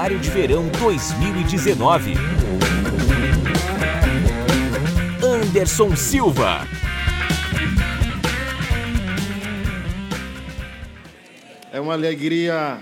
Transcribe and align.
Seminário 0.00 0.18
de 0.18 0.30
Verão 0.30 0.66
2019. 0.78 2.14
Anderson 5.22 5.94
Silva. 5.94 6.66
É 11.70 11.78
uma 11.78 11.92
alegria 11.92 12.80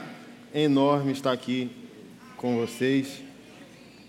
enorme 0.55 1.11
estar 1.11 1.33
aqui 1.33 1.73
com 2.37 2.57
vocês. 2.57 3.21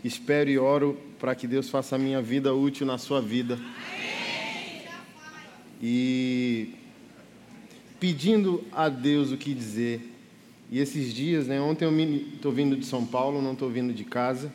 Espero 0.04 0.52
e 0.52 0.60
oro 0.60 0.96
para 1.20 1.34
que 1.34 1.48
Deus 1.48 1.68
faça 1.68 1.96
a 1.96 2.00
minha 2.00 2.22
vida 2.22 2.54
útil 2.54 2.86
na 2.86 3.00
sua 3.00 3.20
vida. 3.20 3.58
E 5.82 6.76
pedindo 8.00 8.64
a 8.72 8.88
Deus 8.88 9.32
o 9.32 9.38
que 9.38 9.52
dizer. 9.56 10.19
E 10.72 10.80
esses 10.80 11.14
dias, 11.14 11.48
né, 11.48 11.60
ontem 11.60 11.86
eu 11.86 12.34
estou 12.34 12.52
vindo 12.52 12.78
de 12.78 12.86
São 12.86 13.06
Paulo, 13.06 13.42
não 13.42 13.54
estou 13.54 13.70
vindo 13.70 13.92
de 13.92 14.04
casa. 14.04 14.54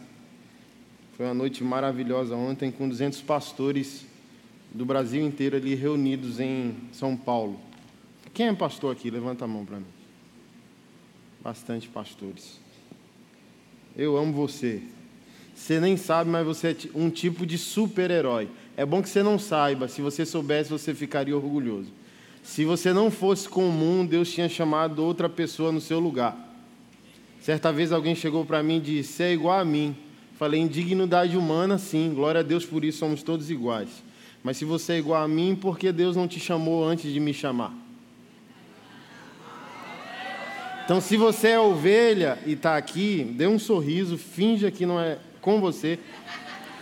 Foi 1.16 1.26
uma 1.26 1.34
noite 1.34 1.64
maravilhosa 1.64 2.36
ontem 2.36 2.70
com 2.70 2.88
200 2.88 3.20
pastores 3.22 4.06
do 4.72 4.84
Brasil 4.84 5.24
inteiro 5.24 5.56
ali 5.56 5.74
reunidos 5.74 6.38
em 6.38 6.74
São 6.92 7.16
Paulo. 7.16 7.58
Quem 8.32 8.48
é 8.48 8.52
pastor 8.52 8.92
aqui? 8.92 9.10
Levanta 9.10 9.44
a 9.44 9.48
mão 9.48 9.64
para 9.64 9.78
mim. 9.78 9.86
Bastante 11.40 11.88
pastores. 11.88 12.60
Eu 13.96 14.16
amo 14.16 14.32
você. 14.32 14.82
Você 15.54 15.78
nem 15.78 15.96
sabe, 15.96 16.30
mas 16.30 16.44
você 16.44 16.68
é 16.68 16.76
um 16.94 17.10
tipo 17.10 17.46
de 17.46 17.56
super-herói. 17.56 18.48
É 18.76 18.84
bom 18.84 19.00
que 19.00 19.08
você 19.08 19.22
não 19.22 19.38
saiba. 19.38 19.86
Se 19.86 20.02
você 20.02 20.26
soubesse, 20.26 20.70
você 20.70 20.92
ficaria 20.92 21.36
orgulhoso. 21.36 21.92
Se 22.44 22.62
você 22.64 22.92
não 22.92 23.10
fosse 23.10 23.48
comum, 23.48 24.04
Deus 24.04 24.30
tinha 24.30 24.50
chamado 24.50 25.02
outra 25.02 25.30
pessoa 25.30 25.72
no 25.72 25.80
seu 25.80 25.98
lugar. 25.98 26.36
Certa 27.40 27.72
vez 27.72 27.90
alguém 27.90 28.14
chegou 28.14 28.44
para 28.44 28.62
mim 28.62 28.76
e 28.76 28.80
disse: 28.80 29.14
Você 29.14 29.22
é 29.24 29.32
igual 29.32 29.58
a 29.58 29.64
mim. 29.64 29.96
Falei: 30.38 30.60
Indignidade 30.60 31.36
humana, 31.38 31.78
sim. 31.78 32.12
Glória 32.14 32.40
a 32.40 32.44
Deus 32.44 32.64
por 32.66 32.84
isso, 32.84 32.98
somos 32.98 33.22
todos 33.22 33.50
iguais. 33.50 33.88
Mas 34.42 34.58
se 34.58 34.64
você 34.66 34.92
é 34.92 34.98
igual 34.98 35.22
a 35.22 35.26
mim, 35.26 35.56
por 35.58 35.78
que 35.78 35.90
Deus 35.90 36.14
não 36.14 36.28
te 36.28 36.38
chamou 36.38 36.86
antes 36.86 37.10
de 37.10 37.18
me 37.18 37.32
chamar? 37.32 37.72
Então, 40.84 41.00
se 41.00 41.16
você 41.16 41.48
é 41.48 41.58
ovelha 41.58 42.38
e 42.44 42.52
está 42.52 42.76
aqui, 42.76 43.24
dê 43.36 43.46
um 43.46 43.58
sorriso, 43.58 44.18
finja 44.18 44.70
que 44.70 44.84
não 44.84 45.00
é 45.00 45.18
com 45.40 45.62
você, 45.62 45.98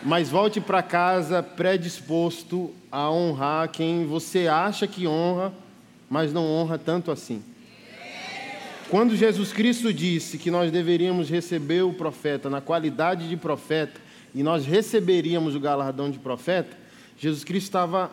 mas 0.04 0.28
volte 0.28 0.60
para 0.60 0.82
casa 0.82 1.42
predisposto 1.42 2.72
a 2.90 3.10
honrar 3.10 3.68
quem 3.70 4.04
você 4.04 4.48
acha 4.48 4.86
que 4.86 5.06
honra, 5.06 5.52
mas 6.10 6.32
não 6.32 6.44
honra 6.44 6.78
tanto 6.78 7.10
assim. 7.10 7.42
Quando 8.90 9.16
Jesus 9.16 9.52
Cristo 9.52 9.92
disse 9.92 10.36
que 10.36 10.50
nós 10.50 10.70
deveríamos 10.70 11.30
receber 11.30 11.82
o 11.82 11.94
profeta 11.94 12.50
na 12.50 12.60
qualidade 12.60 13.28
de 13.28 13.36
profeta 13.36 14.00
e 14.34 14.42
nós 14.42 14.66
receberíamos 14.66 15.54
o 15.54 15.60
galardão 15.60 16.10
de 16.10 16.18
profeta, 16.18 16.76
Jesus 17.16 17.44
Cristo 17.44 17.66
estava 17.68 18.10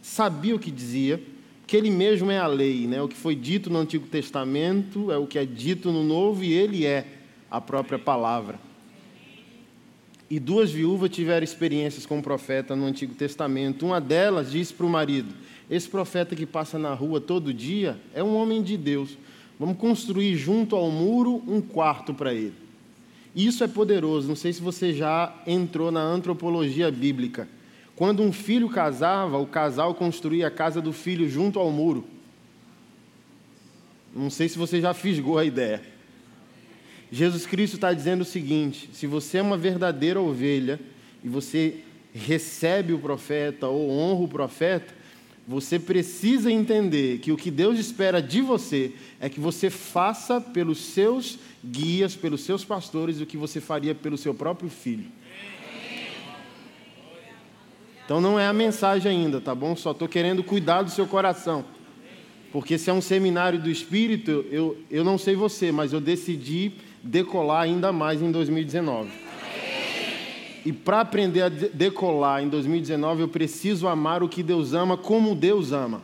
sabia 0.00 0.54
o 0.54 0.58
que 0.58 0.70
dizia, 0.70 1.22
que 1.66 1.76
ele 1.76 1.90
mesmo 1.90 2.30
é 2.30 2.38
a 2.38 2.46
lei, 2.46 2.86
né? 2.86 3.00
O 3.00 3.08
que 3.08 3.16
foi 3.16 3.34
dito 3.34 3.70
no 3.70 3.78
Antigo 3.78 4.06
Testamento 4.06 5.12
é 5.12 5.16
o 5.16 5.26
que 5.26 5.38
é 5.38 5.44
dito 5.44 5.92
no 5.92 6.02
Novo 6.02 6.42
e 6.42 6.52
ele 6.52 6.84
é 6.84 7.06
a 7.50 7.60
própria 7.60 7.98
palavra. 7.98 8.58
E 10.32 10.40
duas 10.40 10.70
viúvas 10.70 11.10
tiveram 11.10 11.44
experiências 11.44 12.06
com 12.06 12.18
o 12.18 12.22
profeta 12.22 12.74
no 12.74 12.86
Antigo 12.86 13.14
Testamento. 13.14 13.84
Uma 13.84 14.00
delas 14.00 14.50
disse 14.50 14.72
para 14.72 14.86
o 14.86 14.88
marido: 14.88 15.28
Esse 15.70 15.86
profeta 15.86 16.34
que 16.34 16.46
passa 16.46 16.78
na 16.78 16.94
rua 16.94 17.20
todo 17.20 17.52
dia 17.52 18.00
é 18.14 18.24
um 18.24 18.34
homem 18.34 18.62
de 18.62 18.78
Deus. 18.78 19.18
Vamos 19.60 19.76
construir 19.76 20.34
junto 20.36 20.74
ao 20.74 20.90
muro 20.90 21.42
um 21.46 21.60
quarto 21.60 22.14
para 22.14 22.32
ele. 22.32 22.54
Isso 23.36 23.62
é 23.62 23.68
poderoso. 23.68 24.26
Não 24.26 24.34
sei 24.34 24.54
se 24.54 24.62
você 24.62 24.94
já 24.94 25.38
entrou 25.46 25.92
na 25.92 26.00
antropologia 26.00 26.90
bíblica. 26.90 27.46
Quando 27.94 28.22
um 28.22 28.32
filho 28.32 28.70
casava, 28.70 29.36
o 29.36 29.46
casal 29.46 29.94
construía 29.94 30.46
a 30.46 30.50
casa 30.50 30.80
do 30.80 30.94
filho 30.94 31.28
junto 31.28 31.58
ao 31.58 31.70
muro. 31.70 32.06
Não 34.16 34.30
sei 34.30 34.48
se 34.48 34.56
você 34.56 34.80
já 34.80 34.94
fisgou 34.94 35.36
a 35.36 35.44
ideia. 35.44 35.82
Jesus 37.14 37.44
Cristo 37.44 37.74
está 37.74 37.92
dizendo 37.92 38.22
o 38.22 38.24
seguinte: 38.24 38.88
se 38.94 39.06
você 39.06 39.36
é 39.36 39.42
uma 39.42 39.58
verdadeira 39.58 40.18
ovelha 40.18 40.80
e 41.22 41.28
você 41.28 41.80
recebe 42.14 42.94
o 42.94 42.98
profeta 42.98 43.68
ou 43.68 43.90
honra 43.90 44.24
o 44.24 44.28
profeta, 44.28 44.94
você 45.46 45.78
precisa 45.78 46.50
entender 46.50 47.18
que 47.18 47.30
o 47.30 47.36
que 47.36 47.50
Deus 47.50 47.78
espera 47.78 48.22
de 48.22 48.40
você 48.40 48.92
é 49.20 49.28
que 49.28 49.40
você 49.40 49.68
faça 49.68 50.40
pelos 50.40 50.78
seus 50.78 51.38
guias, 51.62 52.16
pelos 52.16 52.40
seus 52.42 52.64
pastores, 52.64 53.20
o 53.20 53.26
que 53.26 53.36
você 53.36 53.60
faria 53.60 53.94
pelo 53.94 54.16
seu 54.16 54.32
próprio 54.32 54.70
filho. 54.70 55.04
Então 58.06 58.22
não 58.22 58.38
é 58.38 58.46
a 58.46 58.52
mensagem 58.54 59.10
ainda, 59.12 59.38
tá 59.38 59.54
bom? 59.54 59.76
Só 59.76 59.90
estou 59.90 60.08
querendo 60.08 60.42
cuidar 60.42 60.82
do 60.82 60.90
seu 60.90 61.06
coração. 61.06 61.64
Porque 62.50 62.78
se 62.78 62.90
é 62.90 62.92
um 62.92 63.00
seminário 63.00 63.60
do 63.60 63.70
Espírito, 63.70 64.44
eu, 64.50 64.78
eu 64.90 65.04
não 65.04 65.18
sei 65.18 65.34
você, 65.34 65.72
mas 65.72 65.92
eu 65.92 66.00
decidi 66.00 66.72
decolar 67.02 67.62
ainda 67.62 67.92
mais 67.92 68.22
em 68.22 68.30
2019. 68.30 69.10
E 70.64 70.72
para 70.72 71.00
aprender 71.00 71.42
a 71.42 71.48
decolar 71.48 72.42
em 72.42 72.48
2019, 72.48 73.22
eu 73.22 73.28
preciso 73.28 73.88
amar 73.88 74.22
o 74.22 74.28
que 74.28 74.42
Deus 74.42 74.72
ama 74.72 74.96
como 74.96 75.34
Deus 75.34 75.72
ama. 75.72 76.02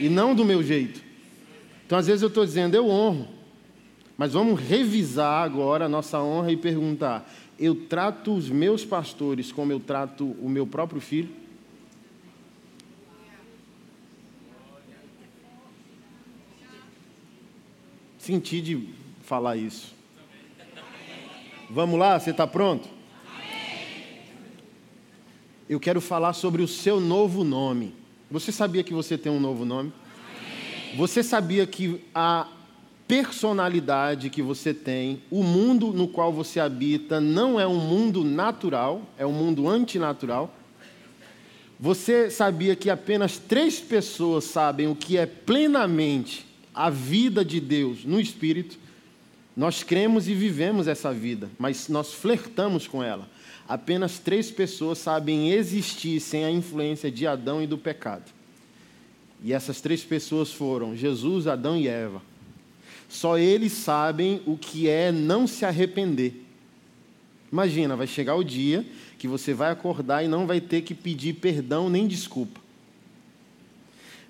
E 0.00 0.08
não 0.08 0.34
do 0.34 0.44
meu 0.44 0.62
jeito. 0.62 1.02
Então, 1.86 1.98
às 1.98 2.06
vezes, 2.06 2.22
eu 2.22 2.28
estou 2.28 2.44
dizendo, 2.44 2.74
eu 2.74 2.88
honro. 2.88 3.28
Mas 4.16 4.32
vamos 4.32 4.60
revisar 4.60 5.42
agora 5.42 5.84
a 5.84 5.88
nossa 5.88 6.20
honra 6.20 6.52
e 6.52 6.56
perguntar: 6.56 7.30
eu 7.58 7.74
trato 7.74 8.34
os 8.34 8.48
meus 8.48 8.84
pastores 8.84 9.52
como 9.52 9.72
eu 9.72 9.80
trato 9.80 10.24
o 10.40 10.48
meu 10.48 10.66
próprio 10.66 11.00
filho? 11.00 11.30
Senti 18.18 18.60
de 18.62 18.88
falar 19.22 19.56
isso. 19.56 19.93
Vamos 21.70 21.98
lá, 21.98 22.18
você 22.18 22.30
está 22.30 22.46
pronto? 22.46 22.88
Eu 25.68 25.80
quero 25.80 26.00
falar 26.00 26.34
sobre 26.34 26.62
o 26.62 26.68
seu 26.68 27.00
novo 27.00 27.42
nome. 27.42 27.94
Você 28.30 28.52
sabia 28.52 28.82
que 28.82 28.92
você 28.92 29.16
tem 29.16 29.32
um 29.32 29.40
novo 29.40 29.64
nome? 29.64 29.92
Você 30.96 31.22
sabia 31.22 31.66
que 31.66 32.00
a 32.14 32.48
personalidade 33.08 34.30
que 34.30 34.42
você 34.42 34.74
tem, 34.74 35.22
o 35.30 35.42
mundo 35.42 35.92
no 35.92 36.06
qual 36.06 36.32
você 36.32 36.60
habita, 36.60 37.20
não 37.20 37.58
é 37.58 37.66
um 37.66 37.78
mundo 37.78 38.22
natural, 38.22 39.02
é 39.18 39.24
um 39.24 39.32
mundo 39.32 39.68
antinatural. 39.68 40.54
Você 41.80 42.30
sabia 42.30 42.76
que 42.76 42.90
apenas 42.90 43.38
três 43.38 43.80
pessoas 43.80 44.44
sabem 44.44 44.86
o 44.86 44.94
que 44.94 45.16
é 45.16 45.26
plenamente 45.26 46.46
a 46.74 46.90
vida 46.90 47.44
de 47.44 47.60
Deus 47.60 48.04
no 48.04 48.20
Espírito? 48.20 48.83
Nós 49.56 49.82
cremos 49.82 50.28
e 50.28 50.34
vivemos 50.34 50.88
essa 50.88 51.12
vida, 51.12 51.48
mas 51.58 51.88
nós 51.88 52.12
flertamos 52.12 52.88
com 52.88 53.02
ela. 53.02 53.28
Apenas 53.68 54.18
três 54.18 54.50
pessoas 54.50 54.98
sabem 54.98 55.52
existir 55.52 56.20
sem 56.20 56.44
a 56.44 56.50
influência 56.50 57.10
de 57.10 57.26
Adão 57.26 57.62
e 57.62 57.66
do 57.66 57.78
pecado. 57.78 58.30
E 59.42 59.52
essas 59.52 59.80
três 59.80 60.02
pessoas 60.02 60.52
foram 60.52 60.96
Jesus, 60.96 61.46
Adão 61.46 61.76
e 61.76 61.86
Eva. 61.86 62.20
Só 63.08 63.38
eles 63.38 63.72
sabem 63.72 64.42
o 64.46 64.56
que 64.56 64.88
é 64.88 65.12
não 65.12 65.46
se 65.46 65.64
arrepender. 65.64 66.42
Imagina, 67.52 67.94
vai 67.94 68.06
chegar 68.06 68.34
o 68.34 68.42
dia 68.42 68.84
que 69.18 69.28
você 69.28 69.54
vai 69.54 69.70
acordar 69.70 70.24
e 70.24 70.28
não 70.28 70.46
vai 70.46 70.60
ter 70.60 70.82
que 70.82 70.94
pedir 70.94 71.34
perdão 71.34 71.88
nem 71.88 72.08
desculpa. 72.08 72.63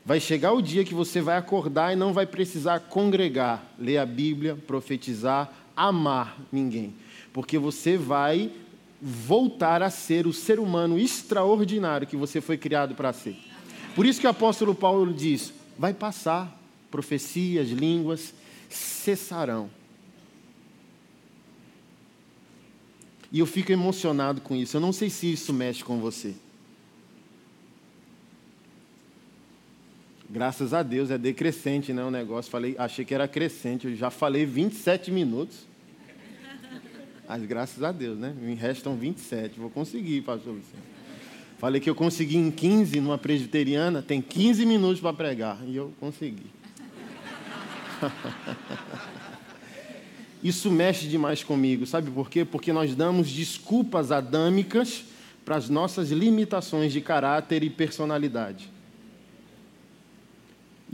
Vai 0.04 0.20
chegar 0.20 0.52
o 0.52 0.60
dia 0.60 0.84
que 0.84 0.92
você 0.92 1.20
vai 1.22 1.38
acordar 1.38 1.92
e 1.92 1.96
não 1.96 2.12
vai 2.12 2.26
precisar 2.26 2.78
congregar, 2.80 3.64
ler 3.78 3.96
a 3.96 4.04
Bíblia, 4.04 4.54
profetizar, 4.54 5.50
amar 5.74 6.38
ninguém. 6.52 6.94
Porque 7.32 7.58
você 7.58 7.96
vai 7.96 8.52
voltar 9.00 9.82
a 9.82 9.88
ser 9.88 10.26
o 10.26 10.32
ser 10.32 10.58
humano 10.58 10.98
extraordinário 10.98 12.06
que 12.06 12.16
você 12.16 12.40
foi 12.40 12.58
criado 12.58 12.94
para 12.94 13.12
ser. 13.12 13.36
Por 13.94 14.04
isso 14.04 14.20
que 14.20 14.26
o 14.26 14.30
apóstolo 14.30 14.74
Paulo 14.74 15.12
diz: 15.12 15.52
vai 15.78 15.94
passar 15.94 16.54
profecias, 16.90 17.70
línguas, 17.70 18.34
cessarão. 18.68 19.70
E 23.32 23.38
eu 23.38 23.46
fico 23.46 23.72
emocionado 23.72 24.40
com 24.40 24.54
isso. 24.54 24.76
Eu 24.76 24.80
não 24.80 24.92
sei 24.92 25.10
se 25.10 25.32
isso 25.32 25.52
mexe 25.52 25.82
com 25.82 25.98
você. 25.98 26.34
Graças 30.34 30.74
a 30.74 30.82
Deus 30.82 31.12
é 31.12 31.16
decrescente, 31.16 31.92
né? 31.92 32.02
O 32.02 32.10
negócio. 32.10 32.50
Falei, 32.50 32.74
achei 32.76 33.04
que 33.04 33.14
era 33.14 33.28
crescente. 33.28 33.86
Eu 33.86 33.94
já 33.94 34.10
falei 34.10 34.44
27 34.44 35.12
minutos. 35.12 35.58
Mas 37.28 37.44
graças 37.44 37.80
a 37.84 37.92
Deus, 37.92 38.18
né? 38.18 38.34
Me 38.36 38.56
restam 38.56 38.96
27. 38.96 39.60
Vou 39.60 39.70
conseguir, 39.70 40.22
pastor 40.22 40.54
Vicente. 40.54 40.82
Falei 41.56 41.80
que 41.80 41.88
eu 41.88 41.94
consegui 41.94 42.36
em 42.36 42.50
15 42.50 43.00
numa 43.00 43.16
presbiteriana, 43.16 44.02
tem 44.02 44.20
15 44.20 44.66
minutos 44.66 45.00
para 45.00 45.12
pregar. 45.12 45.62
E 45.68 45.76
eu 45.76 45.94
consegui. 46.00 46.50
Isso 50.42 50.68
mexe 50.68 51.06
demais 51.06 51.44
comigo, 51.44 51.86
sabe 51.86 52.10
por 52.10 52.28
quê? 52.28 52.44
Porque 52.44 52.72
nós 52.72 52.92
damos 52.96 53.30
desculpas 53.30 54.10
adâmicas 54.10 55.04
para 55.44 55.54
as 55.54 55.68
nossas 55.68 56.10
limitações 56.10 56.92
de 56.92 57.00
caráter 57.00 57.62
e 57.62 57.70
personalidade. 57.70 58.73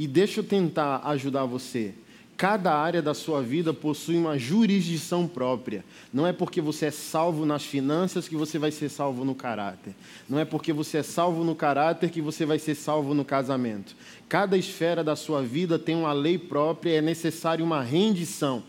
E 0.00 0.06
deixa 0.06 0.40
eu 0.40 0.44
tentar 0.44 1.02
ajudar 1.04 1.44
você. 1.44 1.92
Cada 2.34 2.74
área 2.74 3.02
da 3.02 3.12
sua 3.12 3.42
vida 3.42 3.74
possui 3.74 4.16
uma 4.16 4.38
jurisdição 4.38 5.28
própria. 5.28 5.84
Não 6.10 6.26
é 6.26 6.32
porque 6.32 6.58
você 6.58 6.86
é 6.86 6.90
salvo 6.90 7.44
nas 7.44 7.64
finanças 7.64 8.26
que 8.26 8.34
você 8.34 8.58
vai 8.58 8.70
ser 8.70 8.88
salvo 8.88 9.26
no 9.26 9.34
caráter. 9.34 9.94
Não 10.26 10.38
é 10.38 10.46
porque 10.46 10.72
você 10.72 10.96
é 10.96 11.02
salvo 11.02 11.44
no 11.44 11.54
caráter 11.54 12.08
que 12.08 12.22
você 12.22 12.46
vai 12.46 12.58
ser 12.58 12.76
salvo 12.76 13.12
no 13.12 13.26
casamento. 13.26 13.94
Cada 14.26 14.56
esfera 14.56 15.04
da 15.04 15.14
sua 15.14 15.42
vida 15.42 15.78
tem 15.78 15.94
uma 15.94 16.14
lei 16.14 16.38
própria 16.38 16.92
e 16.92 16.96
é 16.96 17.02
necessária 17.02 17.62
uma 17.62 17.82
rendição. 17.82 18.62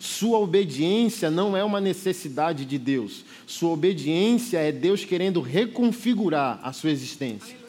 Sua 0.00 0.38
obediência 0.38 1.30
não 1.30 1.54
é 1.54 1.62
uma 1.62 1.82
necessidade 1.82 2.64
de 2.64 2.78
Deus. 2.78 3.26
Sua 3.46 3.68
obediência 3.72 4.56
é 4.56 4.72
Deus 4.72 5.04
querendo 5.04 5.42
reconfigurar 5.42 6.60
a 6.62 6.72
sua 6.72 6.90
existência. 6.90 7.61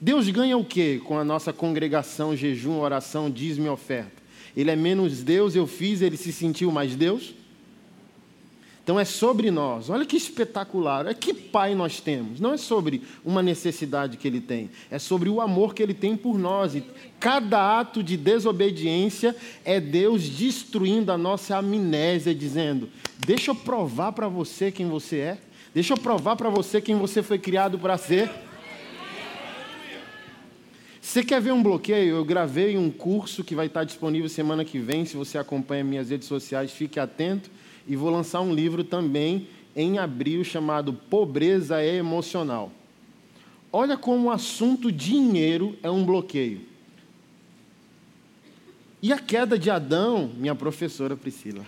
Deus 0.00 0.28
ganha 0.30 0.56
o 0.56 0.64
que 0.64 0.98
com 1.00 1.18
a 1.18 1.24
nossa 1.24 1.52
congregação, 1.52 2.34
jejum, 2.34 2.78
oração, 2.78 3.30
dízimo 3.30 3.66
e 3.66 3.70
oferta? 3.70 4.20
Ele 4.56 4.70
é 4.70 4.76
menos 4.76 5.22
Deus, 5.22 5.54
eu 5.54 5.66
fiz, 5.66 6.00
ele 6.00 6.16
se 6.16 6.32
sentiu 6.32 6.72
mais 6.72 6.96
Deus? 6.96 7.34
Então 8.82 8.98
é 8.98 9.04
sobre 9.04 9.50
nós. 9.50 9.90
Olha 9.90 10.04
que 10.04 10.16
espetacular. 10.16 11.06
É 11.06 11.14
que 11.14 11.32
pai 11.32 11.74
nós 11.74 12.00
temos. 12.00 12.40
Não 12.40 12.54
é 12.54 12.56
sobre 12.56 13.02
uma 13.24 13.42
necessidade 13.42 14.16
que 14.16 14.26
ele 14.26 14.40
tem, 14.40 14.70
é 14.90 14.98
sobre 14.98 15.28
o 15.28 15.40
amor 15.40 15.74
que 15.74 15.82
ele 15.82 15.94
tem 15.94 16.16
por 16.16 16.38
nós. 16.38 16.74
E 16.74 16.82
cada 17.20 17.78
ato 17.78 18.02
de 18.02 18.16
desobediência 18.16 19.36
é 19.64 19.78
Deus 19.78 20.28
destruindo 20.28 21.12
a 21.12 21.18
nossa 21.18 21.58
amnésia, 21.58 22.34
dizendo: 22.34 22.88
Deixa 23.24 23.50
eu 23.50 23.54
provar 23.54 24.12
para 24.12 24.28
você 24.28 24.72
quem 24.72 24.88
você 24.88 25.18
é. 25.18 25.38
Deixa 25.72 25.92
eu 25.92 25.98
provar 25.98 26.34
para 26.34 26.50
você 26.50 26.80
quem 26.80 26.96
você 26.96 27.22
foi 27.22 27.38
criado 27.38 27.78
para 27.78 27.96
ser. 27.96 28.28
Você 31.10 31.24
quer 31.24 31.40
ver 31.40 31.52
um 31.52 31.60
bloqueio? 31.60 32.14
Eu 32.14 32.24
gravei 32.24 32.78
um 32.78 32.88
curso 32.88 33.42
que 33.42 33.52
vai 33.52 33.66
estar 33.66 33.82
disponível 33.82 34.28
semana 34.28 34.64
que 34.64 34.78
vem. 34.78 35.04
Se 35.04 35.16
você 35.16 35.38
acompanha 35.38 35.82
minhas 35.82 36.08
redes 36.08 36.28
sociais, 36.28 36.70
fique 36.70 37.00
atento. 37.00 37.50
E 37.84 37.96
vou 37.96 38.10
lançar 38.10 38.40
um 38.40 38.54
livro 38.54 38.84
também 38.84 39.48
em 39.74 39.98
abril 39.98 40.44
chamado 40.44 40.92
Pobreza 40.92 41.84
Emocional. 41.84 42.70
Olha 43.72 43.96
como 43.96 44.28
o 44.28 44.30
assunto 44.30 44.92
dinheiro 44.92 45.76
é 45.82 45.90
um 45.90 46.04
bloqueio. 46.04 46.60
E 49.02 49.12
a 49.12 49.18
queda 49.18 49.58
de 49.58 49.68
Adão, 49.68 50.30
minha 50.36 50.54
professora 50.54 51.16
Priscila. 51.16 51.66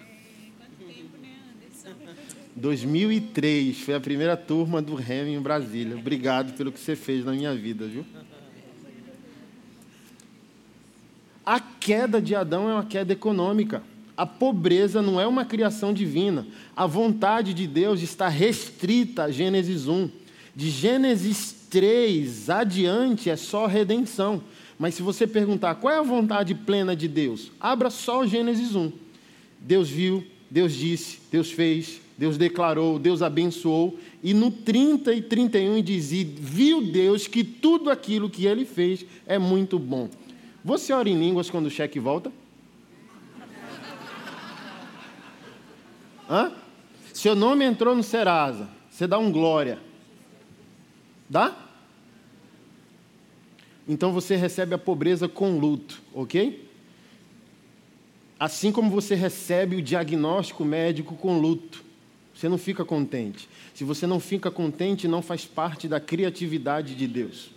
2003, 2.55 3.77
foi 3.81 3.94
a 3.94 4.00
primeira 4.00 4.37
turma 4.37 4.81
do 4.81 4.94
REM 4.94 5.35
em 5.35 5.41
Brasília. 5.41 5.97
Obrigado 5.97 6.56
pelo 6.56 6.71
que 6.71 6.79
você 6.79 6.94
fez 6.94 7.25
na 7.25 7.33
minha 7.33 7.53
vida, 7.56 7.89
viu? 7.89 8.06
A 11.44 11.59
queda 11.59 12.21
de 12.21 12.35
Adão 12.35 12.71
é 12.71 12.75
uma 12.75 12.85
queda 12.85 13.12
econômica. 13.12 13.83
A 14.17 14.25
pobreza 14.25 15.03
não 15.03 15.21
é 15.21 15.27
uma 15.27 15.44
criação 15.44 15.93
divina. 15.93 16.47
A 16.77 16.87
vontade 16.87 17.53
de 17.53 17.67
Deus 17.67 18.00
está 18.00 18.29
restrita 18.29 19.25
a 19.25 19.31
Gênesis 19.31 19.89
1. 19.89 20.09
De 20.55 20.71
Gênesis 20.71 21.67
3 21.69 22.49
adiante 22.50 23.29
é 23.29 23.37
só 23.37 23.67
redenção. 23.67 24.43
Mas 24.79 24.94
se 24.94 25.03
você 25.03 25.27
perguntar 25.27 25.75
qual 25.77 25.93
é 25.93 25.99
a 25.99 26.03
vontade 26.03 26.55
plena 26.55 26.94
de 26.94 27.09
Deus, 27.09 27.50
abra 27.61 27.91
só 27.91 28.25
Gênesis 28.27 28.75
1. 28.77 28.93
Deus 29.59 29.89
viu, 29.89 30.25
Deus 30.50 30.73
disse, 30.75 31.19
Deus 31.31 31.50
fez, 31.50 32.00
Deus 32.17 32.37
declarou, 32.37 32.99
Deus 32.99 33.23
abençoou. 33.23 33.99
E 34.23 34.35
no 34.35 34.50
30 34.50 35.12
e 35.15 35.23
31 35.23 35.83
diz: 35.83 36.12
e 36.12 36.23
viu 36.23 36.83
Deus 36.83 37.27
que 37.27 37.43
tudo 37.43 37.91
aquilo 37.91 38.31
que 38.31 38.47
ele 38.47 38.65
fez 38.65 39.05
é 39.27 39.39
muito 39.39 39.79
bom. 39.79 40.09
Você 40.64 40.93
ora 40.93 41.09
em 41.09 41.19
línguas 41.19 41.50
quando 41.50 41.67
o 41.67 41.70
cheque 41.70 41.99
volta? 41.99 42.32
Hã? 46.31 46.53
Seu 47.12 47.35
nome 47.35 47.64
entrou 47.64 47.94
no 47.94 48.03
Serasa, 48.03 48.69
você 48.91 49.06
dá 49.06 49.19
um 49.19 49.31
glória. 49.31 49.79
Dá? 51.29 51.56
Então 53.88 54.12
você 54.12 54.37
recebe 54.37 54.75
a 54.75 54.79
pobreza 54.79 55.29
com 55.29 55.59
luto, 55.59 56.00
ok? 56.14 56.69
Assim 58.38 58.70
como 58.70 58.91
você 58.91 59.15
recebe 59.15 59.76
o 59.76 59.82
diagnóstico 59.82 60.65
médico 60.65 61.17
com 61.17 61.38
luto. 61.38 61.85
Você 62.35 62.49
não 62.49 62.58
fica 62.58 62.85
contente. 62.85 63.49
Se 63.75 63.85
você 63.85 64.06
não 64.06 64.19
fica 64.19 64.50
contente, 64.50 65.06
não 65.06 65.23
faz 65.23 65.44
parte 65.44 65.87
da 65.87 66.00
criatividade 66.00 66.94
de 66.94 67.06
Deus 67.06 67.50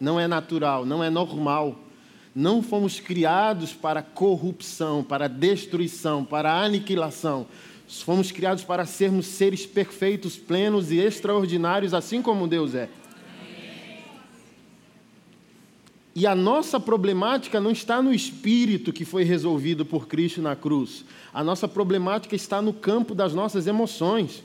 não 0.00 0.18
é 0.18 0.26
natural, 0.26 0.84
não 0.84 1.02
é 1.02 1.10
normal. 1.10 1.80
Não 2.34 2.62
fomos 2.62 3.00
criados 3.00 3.72
para 3.72 4.02
corrupção, 4.02 5.02
para 5.02 5.28
destruição, 5.28 6.24
para 6.24 6.62
aniquilação. 6.62 7.46
Fomos 7.88 8.30
criados 8.30 8.62
para 8.62 8.84
sermos 8.84 9.26
seres 9.26 9.64
perfeitos, 9.64 10.36
plenos 10.36 10.90
e 10.90 10.98
extraordinários, 10.98 11.94
assim 11.94 12.20
como 12.20 12.46
Deus 12.46 12.74
é. 12.74 12.90
E 16.14 16.26
a 16.26 16.34
nossa 16.34 16.80
problemática 16.80 17.60
não 17.60 17.70
está 17.70 18.02
no 18.02 18.12
espírito 18.12 18.92
que 18.92 19.04
foi 19.04 19.22
resolvido 19.22 19.84
por 19.84 20.06
Cristo 20.08 20.40
na 20.40 20.56
cruz. 20.56 21.04
A 21.32 21.44
nossa 21.44 21.68
problemática 21.68 22.34
está 22.34 22.62
no 22.62 22.72
campo 22.72 23.14
das 23.14 23.34
nossas 23.34 23.66
emoções 23.66 24.42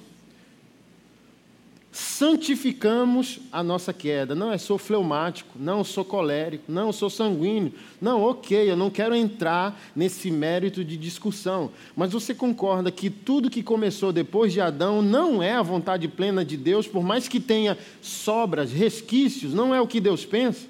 santificamos 2.21 3.39
a 3.51 3.63
nossa 3.63 3.91
queda. 3.91 4.35
Não, 4.35 4.51
eu 4.51 4.59
sou 4.59 4.77
fleumático, 4.77 5.57
não, 5.59 5.79
eu 5.79 5.83
sou 5.83 6.06
colérico, 6.06 6.65
não, 6.68 6.85
eu 6.85 6.94
sou 6.94 7.09
sanguíneo. 7.09 7.73
Não, 8.00 8.21
ok, 8.21 8.69
eu 8.69 8.77
não 8.77 8.91
quero 8.91 9.15
entrar 9.15 9.81
nesse 9.95 10.29
mérito 10.29 10.85
de 10.85 10.97
discussão. 10.97 11.71
Mas 11.95 12.12
você 12.12 12.35
concorda 12.35 12.91
que 12.91 13.09
tudo 13.09 13.50
que 13.50 13.63
começou 13.63 14.13
depois 14.13 14.53
de 14.53 14.62
Adão 14.62 15.01
não 15.01 15.41
é 15.41 15.53
a 15.53 15.63
vontade 15.63 16.07
plena 16.07 16.45
de 16.45 16.56
Deus, 16.57 16.85
por 16.85 17.01
mais 17.01 17.27
que 17.27 17.39
tenha 17.39 17.75
sobras, 18.03 18.71
resquícios, 18.71 19.51
não 19.51 19.74
é 19.74 19.81
o 19.81 19.88
que 19.88 20.00
Deus 20.00 20.24
pensa? 20.24 20.67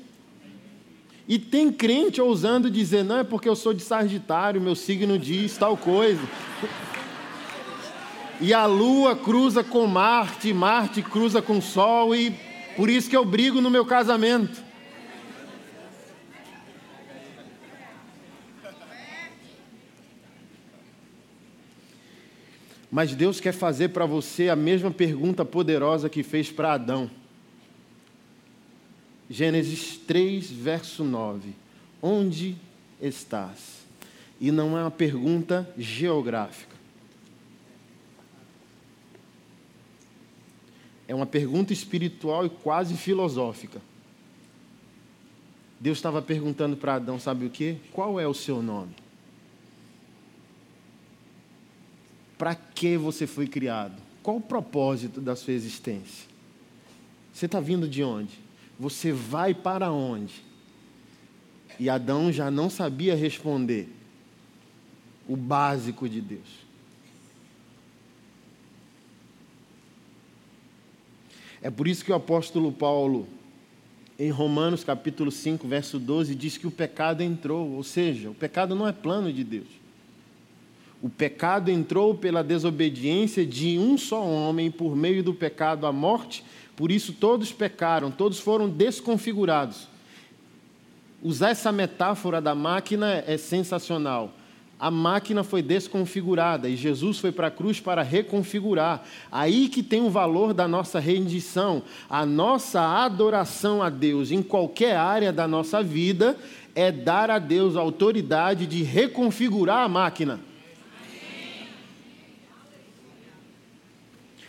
E 1.27 1.37
tem 1.37 1.69
crente 1.69 2.21
ousando 2.21 2.71
dizer, 2.71 3.03
não, 3.03 3.17
é 3.17 3.23
porque 3.25 3.49
eu 3.49 3.57
sou 3.57 3.73
de 3.73 3.83
Sagitário, 3.83 4.61
meu 4.61 4.73
signo 4.73 5.19
diz 5.19 5.57
tal 5.57 5.75
coisa 5.75 6.21
e 8.41 8.55
a 8.55 8.65
Lua 8.65 9.15
cruza 9.15 9.63
com 9.63 9.85
Marte, 9.85 10.51
Marte 10.51 11.03
cruza 11.03 11.43
com 11.43 11.59
o 11.59 11.61
Sol, 11.61 12.15
e 12.15 12.35
por 12.75 12.89
isso 12.89 13.07
que 13.07 13.15
eu 13.15 13.23
brigo 13.23 13.61
no 13.61 13.69
meu 13.69 13.85
casamento. 13.85 14.63
Mas 22.89 23.13
Deus 23.15 23.39
quer 23.39 23.53
fazer 23.53 23.89
para 23.89 24.05
você 24.05 24.49
a 24.49 24.55
mesma 24.55 24.89
pergunta 24.89 25.45
poderosa 25.45 26.09
que 26.09 26.23
fez 26.23 26.51
para 26.51 26.73
Adão. 26.73 27.09
Gênesis 29.29 29.97
3, 30.05 30.51
verso 30.51 31.03
9: 31.03 31.51
Onde 32.01 32.57
estás? 32.99 33.85
E 34.41 34.51
não 34.51 34.77
é 34.77 34.81
uma 34.81 34.91
pergunta 34.91 35.71
geográfica. 35.77 36.70
É 41.11 41.13
uma 41.13 41.25
pergunta 41.25 41.73
espiritual 41.73 42.45
e 42.45 42.49
quase 42.49 42.95
filosófica. 42.95 43.81
Deus 45.77 45.97
estava 45.97 46.21
perguntando 46.21 46.77
para 46.77 46.95
Adão, 46.95 47.19
sabe 47.19 47.45
o 47.45 47.49
que? 47.49 47.75
Qual 47.91 48.17
é 48.17 48.25
o 48.25 48.33
seu 48.33 48.63
nome? 48.63 48.93
Para 52.37 52.55
que 52.55 52.95
você 52.95 53.27
foi 53.27 53.45
criado? 53.45 54.01
Qual 54.23 54.37
o 54.37 54.41
propósito 54.41 55.19
da 55.19 55.35
sua 55.35 55.51
existência? 55.51 56.29
Você 57.33 57.45
está 57.45 57.59
vindo 57.59 57.89
de 57.89 58.01
onde? 58.01 58.39
Você 58.79 59.11
vai 59.11 59.53
para 59.53 59.91
onde? 59.91 60.41
E 61.77 61.89
Adão 61.89 62.31
já 62.31 62.49
não 62.49 62.69
sabia 62.69 63.17
responder 63.17 63.93
o 65.27 65.35
básico 65.35 66.07
de 66.07 66.21
Deus. 66.21 66.70
É 71.61 71.69
por 71.69 71.87
isso 71.87 72.03
que 72.03 72.11
o 72.11 72.15
apóstolo 72.15 72.71
Paulo, 72.71 73.27
em 74.17 74.31
Romanos 74.31 74.83
capítulo 74.83 75.31
5, 75.31 75.67
verso 75.67 75.99
12, 75.99 76.33
diz 76.33 76.57
que 76.57 76.65
o 76.65 76.71
pecado 76.71 77.21
entrou, 77.21 77.71
ou 77.71 77.83
seja, 77.83 78.29
o 78.29 78.33
pecado 78.33 78.73
não 78.73 78.87
é 78.87 78.91
plano 78.91 79.31
de 79.31 79.43
Deus. 79.43 79.67
O 81.01 81.09
pecado 81.09 81.69
entrou 81.69 82.15
pela 82.15 82.43
desobediência 82.43 83.45
de 83.45 83.77
um 83.77 83.97
só 83.97 84.23
homem, 84.23 84.71
por 84.71 84.95
meio 84.95 85.23
do 85.23 85.33
pecado 85.33 85.85
a 85.85 85.91
morte, 85.91 86.43
por 86.75 86.91
isso 86.91 87.13
todos 87.13 87.51
pecaram, 87.51 88.09
todos 88.09 88.39
foram 88.39 88.67
desconfigurados. 88.67 89.87
Usar 91.21 91.51
essa 91.51 91.71
metáfora 91.71 92.41
da 92.41 92.55
máquina 92.55 93.23
é 93.27 93.37
sensacional. 93.37 94.33
A 94.81 94.89
máquina 94.89 95.43
foi 95.43 95.61
desconfigurada 95.61 96.67
e 96.67 96.75
Jesus 96.75 97.19
foi 97.19 97.31
para 97.31 97.47
a 97.47 97.51
cruz 97.51 97.79
para 97.79 98.01
reconfigurar. 98.01 99.03
Aí 99.31 99.69
que 99.69 99.83
tem 99.83 100.01
o 100.01 100.09
valor 100.09 100.55
da 100.55 100.67
nossa 100.67 100.99
rendição. 100.99 101.83
A 102.09 102.25
nossa 102.25 102.81
adoração 102.81 103.83
a 103.83 103.91
Deus 103.91 104.31
em 104.31 104.41
qualquer 104.41 104.95
área 104.95 105.31
da 105.31 105.47
nossa 105.47 105.83
vida 105.83 106.35
é 106.73 106.91
dar 106.91 107.29
a 107.29 107.37
Deus 107.37 107.77
a 107.77 107.79
autoridade 107.79 108.65
de 108.65 108.81
reconfigurar 108.81 109.83
a 109.83 109.87
máquina. 109.87 110.39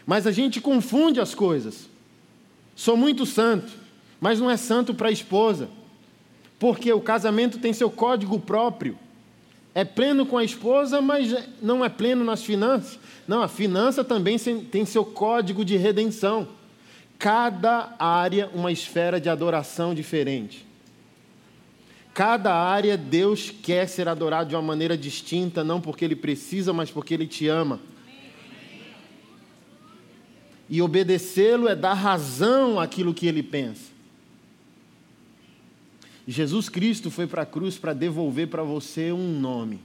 Mas 0.06 0.26
a 0.26 0.32
gente 0.32 0.62
confunde 0.62 1.20
as 1.20 1.34
coisas. 1.34 1.90
Sou 2.74 2.96
muito 2.96 3.26
santo, 3.26 3.70
mas 4.18 4.40
não 4.40 4.50
é 4.50 4.56
santo 4.56 4.94
para 4.94 5.10
a 5.10 5.12
esposa, 5.12 5.68
porque 6.58 6.90
o 6.90 7.02
casamento 7.02 7.58
tem 7.58 7.74
seu 7.74 7.90
código 7.90 8.40
próprio. 8.40 8.98
É 9.74 9.84
pleno 9.84 10.26
com 10.26 10.36
a 10.36 10.44
esposa, 10.44 11.00
mas 11.00 11.34
não 11.62 11.84
é 11.84 11.88
pleno 11.88 12.24
nas 12.24 12.44
finanças. 12.44 12.98
Não, 13.26 13.42
a 13.42 13.48
finança 13.48 14.04
também 14.04 14.38
tem 14.38 14.84
seu 14.84 15.04
código 15.04 15.64
de 15.64 15.76
redenção. 15.76 16.48
Cada 17.18 17.94
área, 17.98 18.50
uma 18.52 18.70
esfera 18.70 19.20
de 19.20 19.30
adoração 19.30 19.94
diferente. 19.94 20.66
Cada 22.12 22.52
área, 22.54 22.96
Deus 22.98 23.50
quer 23.50 23.88
ser 23.88 24.08
adorado 24.08 24.50
de 24.50 24.54
uma 24.54 24.60
maneira 24.60 24.98
distinta, 24.98 25.64
não 25.64 25.80
porque 25.80 26.04
Ele 26.04 26.16
precisa, 26.16 26.72
mas 26.72 26.90
porque 26.90 27.14
Ele 27.14 27.26
te 27.26 27.48
ama. 27.48 27.80
E 30.68 30.82
obedecê-lo 30.82 31.68
é 31.68 31.74
dar 31.74 31.94
razão 31.94 32.78
àquilo 32.78 33.14
que 33.14 33.26
Ele 33.26 33.42
pensa. 33.42 33.91
Jesus 36.26 36.68
Cristo 36.68 37.10
foi 37.10 37.26
para 37.26 37.42
a 37.42 37.46
cruz 37.46 37.76
para 37.78 37.92
devolver 37.92 38.48
para 38.48 38.62
você 38.62 39.10
um 39.12 39.40
nome. 39.40 39.80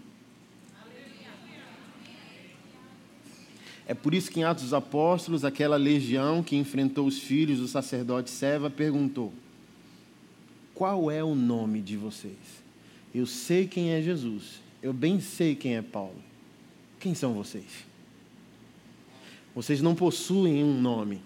É 3.88 3.94
por 3.94 4.14
isso 4.14 4.30
que 4.30 4.42
em 4.42 4.44
Atos 4.44 4.66
dos 4.66 4.74
Apóstolos, 4.74 5.46
aquela 5.46 5.78
legião 5.78 6.44
que 6.44 6.58
enfrentou 6.58 7.08
os 7.08 7.20
filhos 7.20 7.60
do 7.60 7.68
sacerdote 7.68 8.30
Seva 8.30 8.70
perguntou: 8.70 9.34
Qual 10.74 11.10
é 11.10 11.24
o 11.24 11.34
nome 11.34 11.82
de 11.82 11.96
vocês? 11.96 12.36
Eu 13.16 13.26
sei 13.26 13.66
quem 13.66 13.92
é 13.92 14.02
Jesus, 14.02 14.60
eu 14.84 14.92
bem 14.92 15.22
sei 15.22 15.56
quem 15.56 15.78
é 15.78 15.82
Paulo. 15.82 16.22
Quem 17.00 17.16
são 17.16 17.34
vocês? 17.34 17.88
Vocês 19.56 19.82
não 19.82 19.96
possuem 19.96 20.64
um 20.64 20.80
nome. 20.80 21.22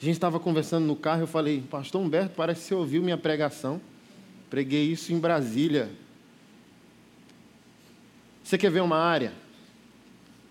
A 0.00 0.04
gente 0.04 0.14
estava 0.14 0.38
conversando 0.38 0.86
no 0.86 0.96
carro, 0.96 1.22
eu 1.22 1.26
falei, 1.26 1.62
Pastor 1.68 2.00
Humberto, 2.00 2.34
parece 2.36 2.62
que 2.62 2.68
você 2.68 2.74
ouviu 2.74 3.02
minha 3.02 3.18
pregação. 3.18 3.80
Preguei 4.52 4.84
isso 4.92 5.14
em 5.14 5.18
Brasília. 5.18 5.88
Você 8.44 8.58
quer 8.58 8.70
ver 8.70 8.82
uma 8.82 8.98
área? 8.98 9.32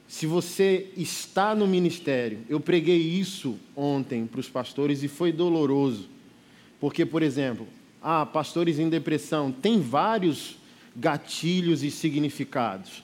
Se 0.07 0.25
você 0.25 0.87
está 0.97 1.53
no 1.53 1.67
ministério, 1.67 2.39
eu 2.49 2.59
preguei 2.59 2.97
isso 2.97 3.59
ontem 3.75 4.25
para 4.25 4.39
os 4.39 4.49
pastores 4.49 5.03
e 5.03 5.07
foi 5.07 5.31
doloroso. 5.31 6.09
Porque, 6.79 7.05
por 7.05 7.21
exemplo, 7.21 7.67
ah, 8.01 8.25
pastores 8.25 8.79
em 8.79 8.89
depressão, 8.89 9.51
tem 9.51 9.79
vários 9.79 10.57
gatilhos 10.95 11.83
e 11.83 11.91
significados. 11.91 13.03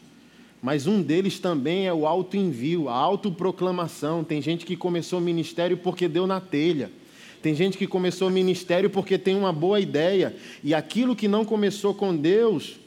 Mas 0.63 0.87
um 0.87 0.99
deles 0.99 1.39
também 1.39 1.85
é 1.85 1.93
o 1.93 2.07
auto-envio, 2.07 2.89
a 2.89 2.95
autoproclamação. 2.95 4.23
Tem 4.23 4.41
gente 4.41 4.65
que 4.65 4.75
começou 4.75 5.19
o 5.19 5.21
ministério 5.21 5.77
porque 5.77 6.07
deu 6.07 6.25
na 6.25 6.41
telha. 6.41 6.89
Tem 7.41 7.53
gente 7.53 7.77
que 7.77 7.87
começou 7.87 8.27
o 8.27 8.31
ministério 8.31 8.89
porque 8.89 9.17
tem 9.17 9.35
uma 9.35 9.53
boa 9.53 9.79
ideia, 9.79 10.35
e 10.63 10.73
aquilo 10.73 11.15
que 11.15 11.27
não 11.27 11.45
começou 11.45 11.93
com 11.93 12.15
Deus 12.15 12.79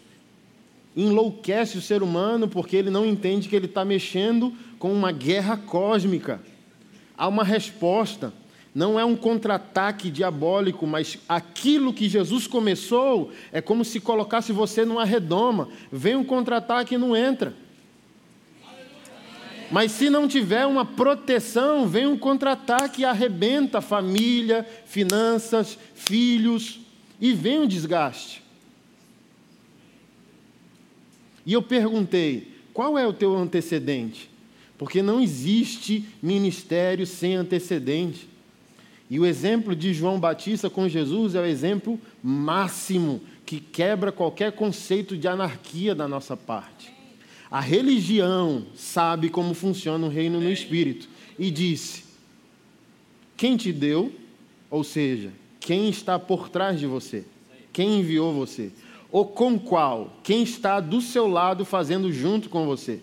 enlouquece 0.97 1.79
o 1.79 1.81
ser 1.81 2.03
humano 2.03 2.49
porque 2.49 2.77
ele 2.77 2.91
não 2.91 3.07
entende 3.07 3.49
que 3.49 3.55
ele 3.55 3.67
está 3.67 3.85
mexendo 3.85 4.53
com 4.79 4.93
uma 4.93 5.13
guerra 5.13 5.57
cósmica. 5.57 6.41
Há 7.17 7.29
uma 7.29 7.45
resposta. 7.45 8.33
Não 8.73 8.99
é 8.99 9.05
um 9.05 9.17
contra-ataque 9.17 10.11
diabólico, 10.11 10.87
mas 10.87 11.19
aquilo 11.29 11.93
que 11.93 12.09
Jesus 12.09 12.47
começou 12.47 13.33
é 13.51 13.61
como 13.61 13.85
se 13.85 13.99
colocasse 13.99 14.53
você 14.53 14.85
numa 14.85 15.05
redoma. 15.05 15.69
Vem 15.91 16.15
um 16.15 16.25
contra-ataque 16.25 16.95
e 16.95 16.99
não 16.99 17.17
entra. 17.17 17.53
Mas 19.71 19.93
se 19.93 20.11
não 20.11 20.27
tiver 20.27 20.67
uma 20.67 20.85
proteção, 20.85 21.87
vem 21.87 22.07
um 22.07 22.19
contra-ataque 22.19 23.03
e 23.03 23.05
arrebenta 23.05 23.81
família, 23.81 24.67
finanças, 24.85 25.79
filhos, 25.95 26.81
e 27.21 27.33
vem 27.33 27.61
um 27.61 27.67
desgaste. 27.67 28.43
E 31.47 31.53
eu 31.53 31.63
perguntei: 31.63 32.53
qual 32.73 32.99
é 32.99 33.07
o 33.07 33.13
teu 33.13 33.37
antecedente? 33.37 34.29
Porque 34.77 35.03
não 35.03 35.21
existe 35.21 36.05
ministério 36.23 37.07
sem 37.07 37.37
antecedente. 37.37 38.29
E 39.09 39.21
o 39.21 39.27
exemplo 39.27 39.75
de 39.75 39.93
João 39.93 40.19
Batista 40.19 40.71
com 40.71 40.89
Jesus 40.89 41.35
é 41.35 41.41
o 41.41 41.45
exemplo 41.45 42.01
máximo 42.23 43.21
que 43.45 43.61
quebra 43.61 44.13
qualquer 44.13 44.53
conceito 44.53 45.17
de 45.17 45.27
anarquia 45.29 45.95
da 45.95 46.07
nossa 46.07 46.37
parte. 46.37 46.90
A 47.51 47.61
religião 47.61 48.65
sabe 48.77 49.29
como 49.29 49.55
funciona 49.55 50.07
o 50.07 50.11
reino 50.11 50.41
no 50.41 50.51
espírito 50.51 51.09
e 51.37 51.51
disse: 51.51 52.05
Quem 53.37 53.57
te 53.57 53.73
deu, 53.73 54.13
ou 54.71 54.85
seja, 54.85 55.33
quem 55.59 55.89
está 55.89 56.19
por 56.19 56.49
trás 56.49 56.79
de 56.79 56.87
você, 56.87 57.25
quem 57.73 58.01
enviou 58.01 58.33
você, 58.33 58.71
ou 59.11 59.27
com 59.27 59.59
qual, 59.59 60.17
quem 60.23 60.45
está 60.45 60.79
do 60.79 61.01
seu 61.01 61.27
lado 61.27 61.65
fazendo 61.65 62.13
junto 62.13 62.49
com 62.49 62.65
você. 62.67 63.01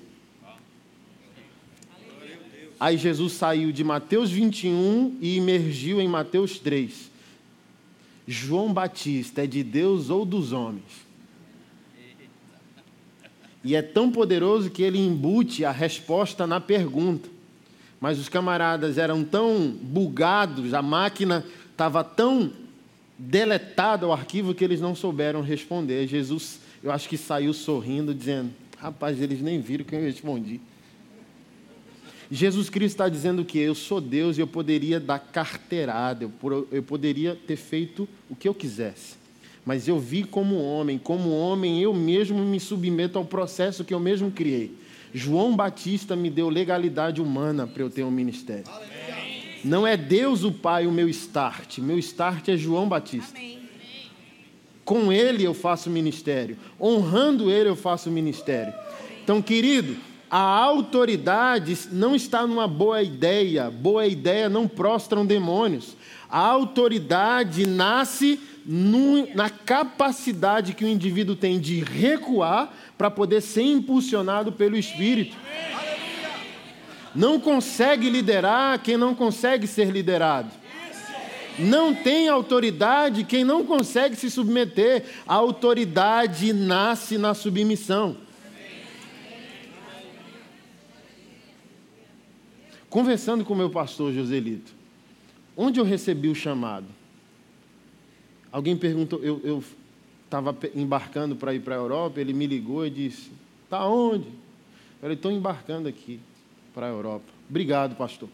Aí 2.80 2.96
Jesus 2.96 3.34
saiu 3.34 3.72
de 3.72 3.84
Mateus 3.84 4.30
21 4.30 5.18
e 5.20 5.36
emergiu 5.36 6.00
em 6.00 6.08
Mateus 6.08 6.60
3. 6.60 7.12
João 8.28 8.72
Batista 8.72 9.44
é 9.44 9.48
de 9.48 9.64
Deus 9.64 10.10
ou 10.10 10.26
dos 10.26 10.52
homens? 10.54 11.07
E 13.64 13.76
é 13.76 13.82
tão 13.82 14.12
poderoso 14.12 14.70
que 14.70 14.84
ele 14.84 15.00
embute 15.00 15.66
a 15.66 15.72
resposta 15.72 16.46
na 16.46 16.60
pergunta. 16.60 17.30
Mas 18.00 18.20
os 18.20 18.30
camaradas 18.30 18.98
eram 18.98 19.24
tão 19.24 19.70
bugados, 19.70 20.74
a 20.74 20.82
máquina 20.82 21.44
estava 21.72 22.04
tão 22.04 22.52
deletada 23.18 24.08
o 24.08 24.14
arquivo 24.14 24.54
que 24.54 24.64
eles 24.64 24.80
não 24.80 24.96
souberam 24.96 25.42
responder. 25.42 26.08
Jesus, 26.08 26.60
eu 26.84 26.92
acho 26.92 27.10
que 27.10 27.18
saiu 27.18 27.54
sorrindo, 27.54 28.14
dizendo: 28.14 28.52
Rapaz, 28.78 29.20
eles 29.20 29.42
nem 29.42 29.60
viram 29.60 29.84
que 29.84 29.96
eu 29.96 30.02
respondi. 30.02 30.62
Jesus 32.30 32.70
Cristo 32.70 32.96
está 32.96 33.10
dizendo 33.10 33.44
que 33.44 33.58
eu 33.58 33.74
sou 33.74 34.02
Deus 34.02 34.38
e 34.38 34.42
eu 34.42 34.48
poderia 34.48 35.00
dar 35.00 35.18
carteirada, 35.18 36.30
eu 36.72 36.84
poderia 36.84 37.36
ter 37.36 37.56
feito 37.56 38.08
o 38.30 38.36
que 38.36 38.48
eu 38.48 38.54
quisesse 38.54 39.27
mas 39.68 39.86
eu 39.86 40.00
vi 40.00 40.24
como 40.24 40.64
homem, 40.64 40.98
como 40.98 41.30
homem 41.30 41.82
eu 41.82 41.94
mesmo 41.94 42.40
me 42.40 42.58
submeto 42.58 43.18
ao 43.18 43.26
processo 43.26 43.84
que 43.84 43.94
eu 43.94 44.00
mesmo 44.00 44.32
criei. 44.32 44.74
João 45.14 45.58
Batista 45.58 46.16
me 46.16 46.30
deu 46.30 46.48
legalidade 46.48 47.22
humana 47.22 47.68
para 47.68 47.84
eu 47.84 47.90
ter 47.90 48.06
um 48.06 48.10
ministério. 48.10 48.64
Não 49.66 49.86
é 49.86 49.98
Deus 49.98 50.46
o 50.46 50.54
Pai 50.54 50.88
o 50.88 50.92
meu 50.92 51.10
start, 51.10 51.80
meu 51.80 52.00
start 52.00 52.48
é 52.48 52.56
João 52.56 52.88
Batista. 52.88 53.38
Com 54.86 55.12
ele 55.12 55.44
eu 55.44 55.54
faço 55.54 55.90
ministério, 55.90 56.58
honrando 56.80 57.52
ele 57.52 57.68
eu 57.68 57.76
faço 57.76 58.10
ministério. 58.10 58.74
Então, 59.22 59.42
querido, 59.42 59.98
a 60.32 60.40
autoridade 60.40 61.78
não 61.92 62.16
está 62.16 62.48
numa 62.48 62.70
boa 62.70 63.04
ideia, 63.04 63.70
boa 63.70 64.08
ideia 64.08 64.48
não 64.48 64.66
prostram 64.66 65.26
demônios. 65.26 65.98
A 66.30 66.40
autoridade 66.40 67.66
nasce 67.66 68.40
no, 68.68 69.34
na 69.34 69.50
capacidade 69.50 70.74
que 70.74 70.84
o 70.84 70.90
indivíduo 70.90 71.38
tem 71.38 71.58
de 71.58 71.80
recuar 71.80 72.74
para 72.98 73.10
poder 73.10 73.40
ser 73.40 73.62
impulsionado 73.62 74.52
pelo 74.52 74.76
Espírito. 74.76 75.38
Não 77.16 77.40
consegue 77.40 78.10
liderar 78.10 78.80
quem 78.84 78.98
não 78.98 79.16
consegue 79.16 79.66
ser 79.66 79.90
liderado. 79.90 80.52
Não 81.58 81.96
tem 81.96 82.28
autoridade 82.28 83.24
quem 83.24 83.44
não 83.44 83.66
consegue 83.66 84.16
se 84.16 84.30
submeter. 84.30 85.06
A 85.26 85.36
autoridade 85.36 86.52
nasce 86.52 87.18
na 87.18 87.34
submissão. 87.34 88.18
Conversando 92.90 93.46
com 93.46 93.56
meu 93.56 93.70
pastor 93.70 94.14
Joselito, 94.14 94.74
onde 95.56 95.80
eu 95.80 95.84
recebi 95.84 96.28
o 96.28 96.36
chamado? 96.36 96.97
Alguém 98.52 98.78
perguntou, 98.78 99.20
eu 99.24 99.64
estava 100.26 100.56
embarcando 100.76 101.36
para 101.36 101.54
ir 101.54 101.62
para 101.62 101.76
a 101.76 101.78
Europa, 101.78 102.20
ele 102.20 102.34
me 102.34 102.48
ligou 102.48 102.86
e 102.86 102.90
disse: 102.90 103.32
Está 103.64 103.86
onde? 103.88 104.28
Eu 104.28 105.02
falei: 105.02 105.16
Estou 105.16 105.32
embarcando 105.32 105.88
aqui 105.88 106.20
para 106.74 106.88
a 106.88 106.90
Europa. 106.90 107.26
Obrigado, 107.50 107.96
pastor. 107.96 108.30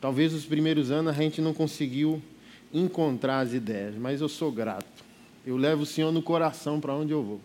Talvez 0.00 0.34
os 0.34 0.44
primeiros 0.44 0.90
anos 0.90 1.12
a 1.12 1.16
gente 1.16 1.40
não 1.40 1.54
conseguiu 1.54 2.22
encontrar 2.72 3.40
as 3.40 3.52
ideias, 3.52 3.94
mas 3.96 4.20
eu 4.20 4.28
sou 4.28 4.52
grato. 4.52 4.86
Eu 5.46 5.56
levo 5.56 5.82
o 5.82 5.86
Senhor 5.86 6.12
no 6.12 6.22
coração 6.22 6.80
para 6.80 6.94
onde 6.94 7.12
eu 7.12 7.22
vou. 7.22 7.40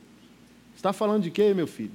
está 0.75 0.92
falando 0.92 1.24
de 1.24 1.32
quê, 1.32 1.54
meu 1.54 1.68
filho? 1.68 1.94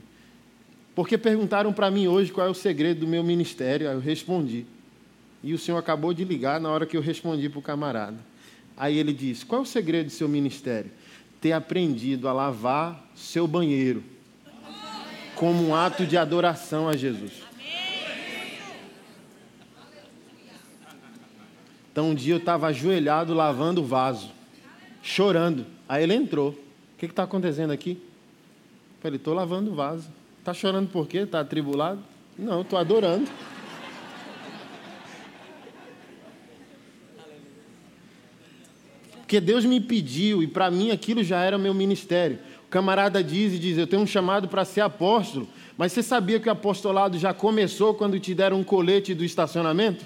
Porque 0.94 1.18
perguntaram 1.18 1.72
para 1.72 1.90
mim 1.90 2.06
hoje 2.06 2.32
qual 2.32 2.46
é 2.46 2.50
o 2.50 2.54
segredo 2.54 3.00
do 3.00 3.06
meu 3.06 3.24
ministério, 3.24 3.88
aí 3.88 3.94
eu 3.94 4.00
respondi. 4.00 4.64
E 5.42 5.52
o 5.52 5.58
senhor 5.58 5.76
acabou 5.76 6.14
de 6.14 6.24
ligar 6.24 6.60
na 6.60 6.70
hora 6.70 6.86
que 6.86 6.96
eu 6.96 7.00
respondi 7.02 7.48
para 7.48 7.58
o 7.58 7.62
camarada. 7.62 8.16
Aí 8.76 8.98
ele 8.98 9.12
disse: 9.12 9.44
Qual 9.44 9.60
é 9.60 9.62
o 9.62 9.66
segredo 9.66 10.06
do 10.06 10.12
seu 10.12 10.28
ministério? 10.28 10.90
Ter 11.40 11.52
aprendido 11.52 12.28
a 12.28 12.32
lavar 12.32 13.08
seu 13.14 13.46
banheiro 13.46 14.02
como 15.34 15.68
um 15.68 15.74
ato 15.74 16.06
de 16.06 16.16
adoração 16.16 16.88
a 16.88 16.96
Jesus. 16.96 17.32
Então 21.92 22.10
um 22.10 22.14
dia 22.14 22.34
eu 22.34 22.38
estava 22.38 22.66
ajoelhado 22.68 23.32
lavando 23.34 23.80
o 23.80 23.84
vaso, 23.84 24.30
chorando. 25.02 25.64
Aí 25.88 26.02
ele 26.02 26.14
entrou. 26.14 26.50
O 26.50 26.98
que 26.98 27.06
está 27.06 27.22
acontecendo 27.22 27.72
aqui? 27.72 27.92
Eu 27.92 29.00
falei, 29.00 29.16
estou 29.16 29.34
lavando 29.34 29.70
o 29.70 29.74
vaso. 29.74 30.08
Está 30.40 30.52
chorando 30.52 30.88
por 30.90 31.06
quê? 31.06 31.18
Está 31.18 31.40
atribulado? 31.40 32.00
Não, 32.36 32.62
estou 32.62 32.78
adorando. 32.78 33.30
Porque 39.24 39.40
Deus 39.40 39.64
me 39.64 39.80
pediu 39.80 40.42
e 40.42 40.46
para 40.46 40.70
mim 40.70 40.90
aquilo 40.90 41.24
já 41.24 41.42
era 41.42 41.56
meu 41.56 41.72
ministério. 41.72 42.38
O 42.66 42.68
camarada 42.68 43.24
diz 43.24 43.54
e 43.54 43.58
diz: 43.58 43.78
Eu 43.78 43.86
tenho 43.86 44.02
um 44.02 44.06
chamado 44.06 44.48
para 44.48 44.66
ser 44.66 44.82
apóstolo. 44.82 45.48
Mas 45.78 45.92
você 45.92 46.02
sabia 46.02 46.38
que 46.38 46.46
o 46.46 46.52
apostolado 46.52 47.18
já 47.18 47.32
começou 47.32 47.94
quando 47.94 48.20
te 48.20 48.34
deram 48.34 48.60
um 48.60 48.64
colete 48.64 49.14
do 49.14 49.24
estacionamento? 49.24 50.04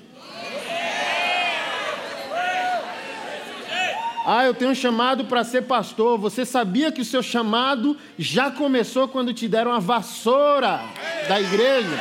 Ah, 4.25 4.45
eu 4.45 4.55
tenho 4.55 4.71
um 4.71 4.75
chamado 4.75 5.25
para 5.25 5.43
ser 5.43 5.63
pastor. 5.63 6.17
Você 6.17 6.45
sabia 6.45 6.93
que 6.93 7.01
o 7.01 7.05
seu 7.05 7.23
chamado 7.23 7.97
já 8.17 8.53
começou 8.53 9.09
quando 9.09 9.35
te 9.35 9.49
deram 9.49 9.73
a 9.73 9.81
vassoura 9.81 10.81
da 11.27 11.41
igreja? 11.41 11.99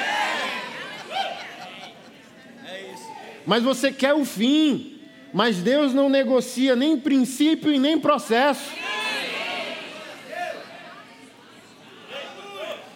Mas 3.44 3.64
você 3.64 3.92
quer 3.92 4.14
o 4.14 4.24
fim. 4.24 4.97
Mas 5.38 5.58
Deus 5.58 5.94
não 5.94 6.10
negocia 6.10 6.76
nem 6.76 7.00
princípio 7.00 7.72
e 7.72 7.78
nem 7.78 8.00
processo. 8.00 8.72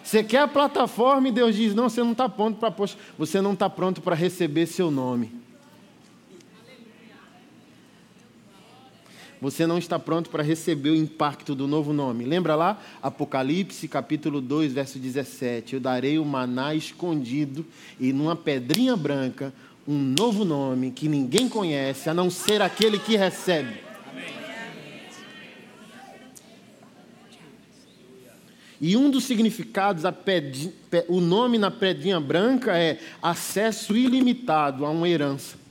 Você 0.02 0.24
quer 0.24 0.40
a 0.40 0.48
plataforma 0.48 1.28
e 1.28 1.30
Deus 1.30 1.54
diz: 1.54 1.72
Não, 1.72 1.88
você 1.88 2.02
não 2.02 2.10
está 2.10 2.28
pronto 2.28 2.58
para 2.58 2.74
você 3.16 3.40
não 3.40 3.52
está 3.52 3.70
pronto 3.70 4.00
para 4.00 4.16
receber 4.16 4.66
seu 4.66 4.90
nome. 4.90 5.40
você 9.42 9.66
não 9.66 9.76
está 9.76 9.98
pronto 9.98 10.30
para 10.30 10.40
receber 10.40 10.90
o 10.90 10.94
impacto 10.94 11.52
do 11.52 11.66
novo 11.66 11.92
nome. 11.92 12.24
Lembra 12.24 12.54
lá? 12.54 12.80
Apocalipse, 13.02 13.88
capítulo 13.88 14.40
2, 14.40 14.72
verso 14.72 15.00
17. 15.00 15.74
Eu 15.74 15.80
darei 15.80 16.16
o 16.16 16.24
maná 16.24 16.76
escondido 16.76 17.66
e 17.98 18.12
numa 18.12 18.36
pedrinha 18.36 18.96
branca 18.96 19.52
um 19.86 19.98
novo 19.98 20.44
nome 20.44 20.90
que 20.90 21.08
ninguém 21.08 21.48
conhece, 21.48 22.08
a 22.08 22.14
não 22.14 22.30
ser 22.30 22.62
aquele 22.62 22.98
que 22.98 23.16
recebe. 23.16 23.80
E 28.80 28.96
um 28.96 29.10
dos 29.10 29.24
significados, 29.24 30.02
o 31.08 31.20
nome 31.20 31.56
na 31.56 31.70
pedrinha 31.70 32.18
branca 32.18 32.76
é 32.76 32.98
acesso 33.22 33.96
ilimitado 33.96 34.84
a 34.84 34.90
uma 34.90 35.08
herança 35.08 35.62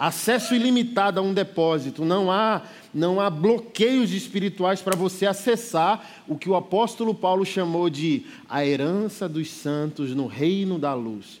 acesso 0.00 0.54
ilimitado 0.54 1.20
a 1.20 1.22
um 1.22 1.34
depósito, 1.34 2.06
não 2.06 2.32
há, 2.32 2.62
não 2.92 3.20
há 3.20 3.28
bloqueios 3.28 4.12
espirituais 4.12 4.80
para 4.80 4.96
você 4.96 5.26
acessar 5.26 6.22
o 6.26 6.38
que 6.38 6.48
o 6.48 6.56
apóstolo 6.56 7.14
Paulo 7.14 7.44
chamou 7.44 7.90
de 7.90 8.24
a 8.48 8.64
herança 8.64 9.28
dos 9.28 9.50
santos 9.50 10.14
no 10.14 10.26
reino 10.26 10.78
da 10.78 10.94
luz. 10.94 11.38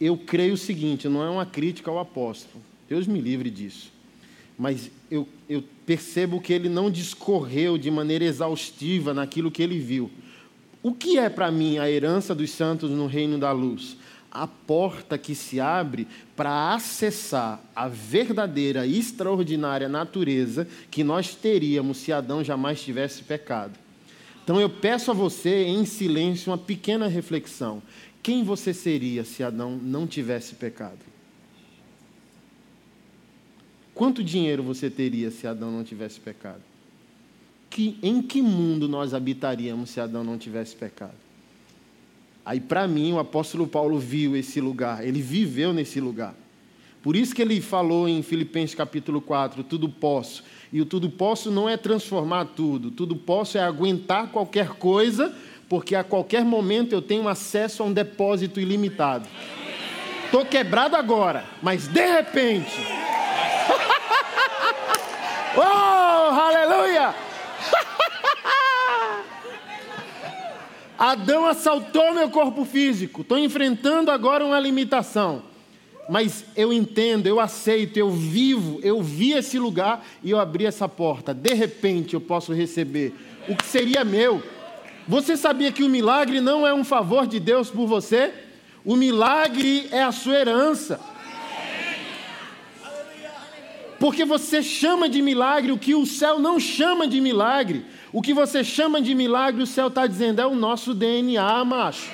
Eu 0.00 0.16
creio 0.16 0.54
o 0.54 0.58
seguinte, 0.58 1.08
não 1.08 1.22
é 1.22 1.30
uma 1.30 1.46
crítica 1.46 1.90
ao 1.90 1.98
apóstolo, 1.98 2.62
Deus 2.88 3.06
me 3.06 3.20
livre 3.20 3.50
disso, 3.50 3.92
mas 4.58 4.90
eu, 5.10 5.26
eu 5.48 5.62
percebo 5.84 6.40
que 6.40 6.52
ele 6.52 6.68
não 6.68 6.90
discorreu 6.90 7.76
de 7.76 7.90
maneira 7.90 8.24
exaustiva 8.24 9.12
naquilo 9.12 9.50
que 9.50 9.62
ele 9.62 9.78
viu. 9.78 10.10
O 10.82 10.92
que 10.92 11.18
é 11.18 11.28
para 11.28 11.50
mim 11.50 11.78
a 11.78 11.90
herança 11.90 12.34
dos 12.34 12.50
santos 12.50 12.90
no 12.90 13.06
reino 13.06 13.38
da 13.38 13.52
luz? 13.52 13.96
a 14.36 14.46
porta 14.46 15.16
que 15.16 15.34
se 15.34 15.58
abre 15.58 16.06
para 16.36 16.74
acessar 16.74 17.60
a 17.74 17.88
verdadeira 17.88 18.86
e 18.86 18.98
extraordinária 18.98 19.88
natureza 19.88 20.68
que 20.90 21.02
nós 21.02 21.34
teríamos 21.34 21.96
se 21.96 22.12
Adão 22.12 22.44
jamais 22.44 22.82
tivesse 22.82 23.22
pecado. 23.22 23.78
Então 24.44 24.60
eu 24.60 24.68
peço 24.68 25.10
a 25.10 25.14
você, 25.14 25.64
em 25.64 25.84
silêncio, 25.86 26.52
uma 26.52 26.58
pequena 26.58 27.08
reflexão. 27.08 27.82
Quem 28.26 28.42
você 28.42 28.74
seria 28.74 29.22
se 29.22 29.44
Adão 29.44 29.78
não 29.80 30.04
tivesse 30.04 30.56
pecado? 30.56 30.98
Quanto 33.94 34.20
dinheiro 34.20 34.64
você 34.64 34.90
teria 34.90 35.30
se 35.30 35.46
Adão 35.46 35.70
não 35.70 35.84
tivesse 35.84 36.18
pecado? 36.18 36.60
Que, 37.70 37.96
em 38.02 38.20
que 38.20 38.42
mundo 38.42 38.88
nós 38.88 39.14
habitaríamos 39.14 39.90
se 39.90 40.00
Adão 40.00 40.24
não 40.24 40.36
tivesse 40.36 40.74
pecado? 40.74 41.14
Aí, 42.44 42.58
para 42.58 42.88
mim, 42.88 43.12
o 43.12 43.20
apóstolo 43.20 43.64
Paulo 43.64 43.96
viu 43.96 44.34
esse 44.34 44.60
lugar, 44.60 45.06
ele 45.06 45.22
viveu 45.22 45.72
nesse 45.72 46.00
lugar. 46.00 46.34
Por 47.04 47.14
isso 47.14 47.32
que 47.32 47.40
ele 47.40 47.60
falou 47.60 48.08
em 48.08 48.20
Filipenses 48.24 48.74
capítulo 48.74 49.20
4, 49.20 49.62
tudo 49.62 49.88
posso. 49.88 50.42
E 50.72 50.80
o 50.80 50.84
tudo 50.84 51.08
posso 51.08 51.48
não 51.52 51.68
é 51.68 51.76
transformar 51.76 52.46
tudo, 52.46 52.90
tudo 52.90 53.14
posso 53.14 53.56
é 53.56 53.62
aguentar 53.62 54.32
qualquer 54.32 54.70
coisa, 54.70 55.32
porque 55.68 55.94
a 55.94 56.04
qualquer 56.04 56.44
momento 56.44 56.92
eu 56.92 57.02
tenho 57.02 57.28
acesso 57.28 57.82
a 57.82 57.86
um 57.86 57.92
depósito 57.92 58.60
ilimitado. 58.60 59.26
Estou 60.24 60.44
quebrado 60.44 60.96
agora, 60.96 61.44
mas 61.62 61.88
de 61.88 62.04
repente. 62.04 62.80
oh, 65.56 65.60
aleluia! 65.60 67.14
Adão 70.98 71.46
assaltou 71.46 72.14
meu 72.14 72.30
corpo 72.30 72.64
físico, 72.64 73.22
estou 73.22 73.38
enfrentando 73.38 74.10
agora 74.10 74.44
uma 74.44 74.58
limitação. 74.58 75.42
Mas 76.08 76.44
eu 76.56 76.72
entendo, 76.72 77.26
eu 77.26 77.40
aceito, 77.40 77.96
eu 77.96 78.10
vivo, 78.10 78.78
eu 78.82 79.02
vi 79.02 79.32
esse 79.32 79.58
lugar 79.58 80.06
e 80.22 80.30
eu 80.30 80.38
abri 80.38 80.64
essa 80.64 80.88
porta. 80.88 81.34
De 81.34 81.52
repente 81.52 82.14
eu 82.14 82.20
posso 82.20 82.52
receber 82.52 83.12
o 83.48 83.56
que 83.56 83.64
seria 83.64 84.04
meu. 84.04 84.40
Você 85.08 85.36
sabia 85.36 85.70
que 85.70 85.84
o 85.84 85.88
milagre 85.88 86.40
não 86.40 86.66
é 86.66 86.74
um 86.74 86.82
favor 86.82 87.26
de 87.26 87.38
Deus 87.38 87.70
por 87.70 87.86
você? 87.86 88.32
O 88.84 88.96
milagre 88.96 89.88
é 89.92 90.02
a 90.02 90.12
sua 90.12 90.34
herança. 90.34 91.00
Porque 93.98 94.24
você 94.24 94.62
chama 94.62 95.08
de 95.08 95.22
milagre 95.22 95.72
o 95.72 95.78
que 95.78 95.94
o 95.94 96.04
céu 96.04 96.38
não 96.38 96.60
chama 96.60 97.06
de 97.06 97.20
milagre. 97.20 97.86
O 98.12 98.20
que 98.20 98.34
você 98.34 98.62
chama 98.62 99.00
de 99.00 99.14
milagre, 99.14 99.62
o 99.62 99.66
céu 99.66 99.88
está 99.88 100.06
dizendo, 100.06 100.40
é 100.40 100.46
o 100.46 100.54
nosso 100.54 100.92
DNA, 100.92 101.64
macho. 101.64 102.10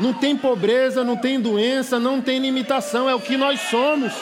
Não 0.00 0.12
tem 0.12 0.36
pobreza, 0.36 1.04
não 1.04 1.16
tem 1.16 1.40
doença, 1.40 2.00
não 2.00 2.20
tem 2.20 2.38
limitação, 2.38 3.08
é 3.08 3.14
o 3.14 3.20
que 3.20 3.36
nós 3.36 3.60
somos. 3.70 4.12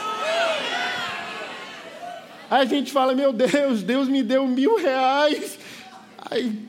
Aí 2.51 2.63
a 2.63 2.65
gente 2.65 2.93
fala, 2.93 3.15
meu 3.15 3.33
Deus, 3.33 3.83
Deus 3.83 4.09
me 4.09 4.23
deu 4.23 4.47
mil 4.47 4.77
reais. 4.77 5.59
Aí, 6.31 6.62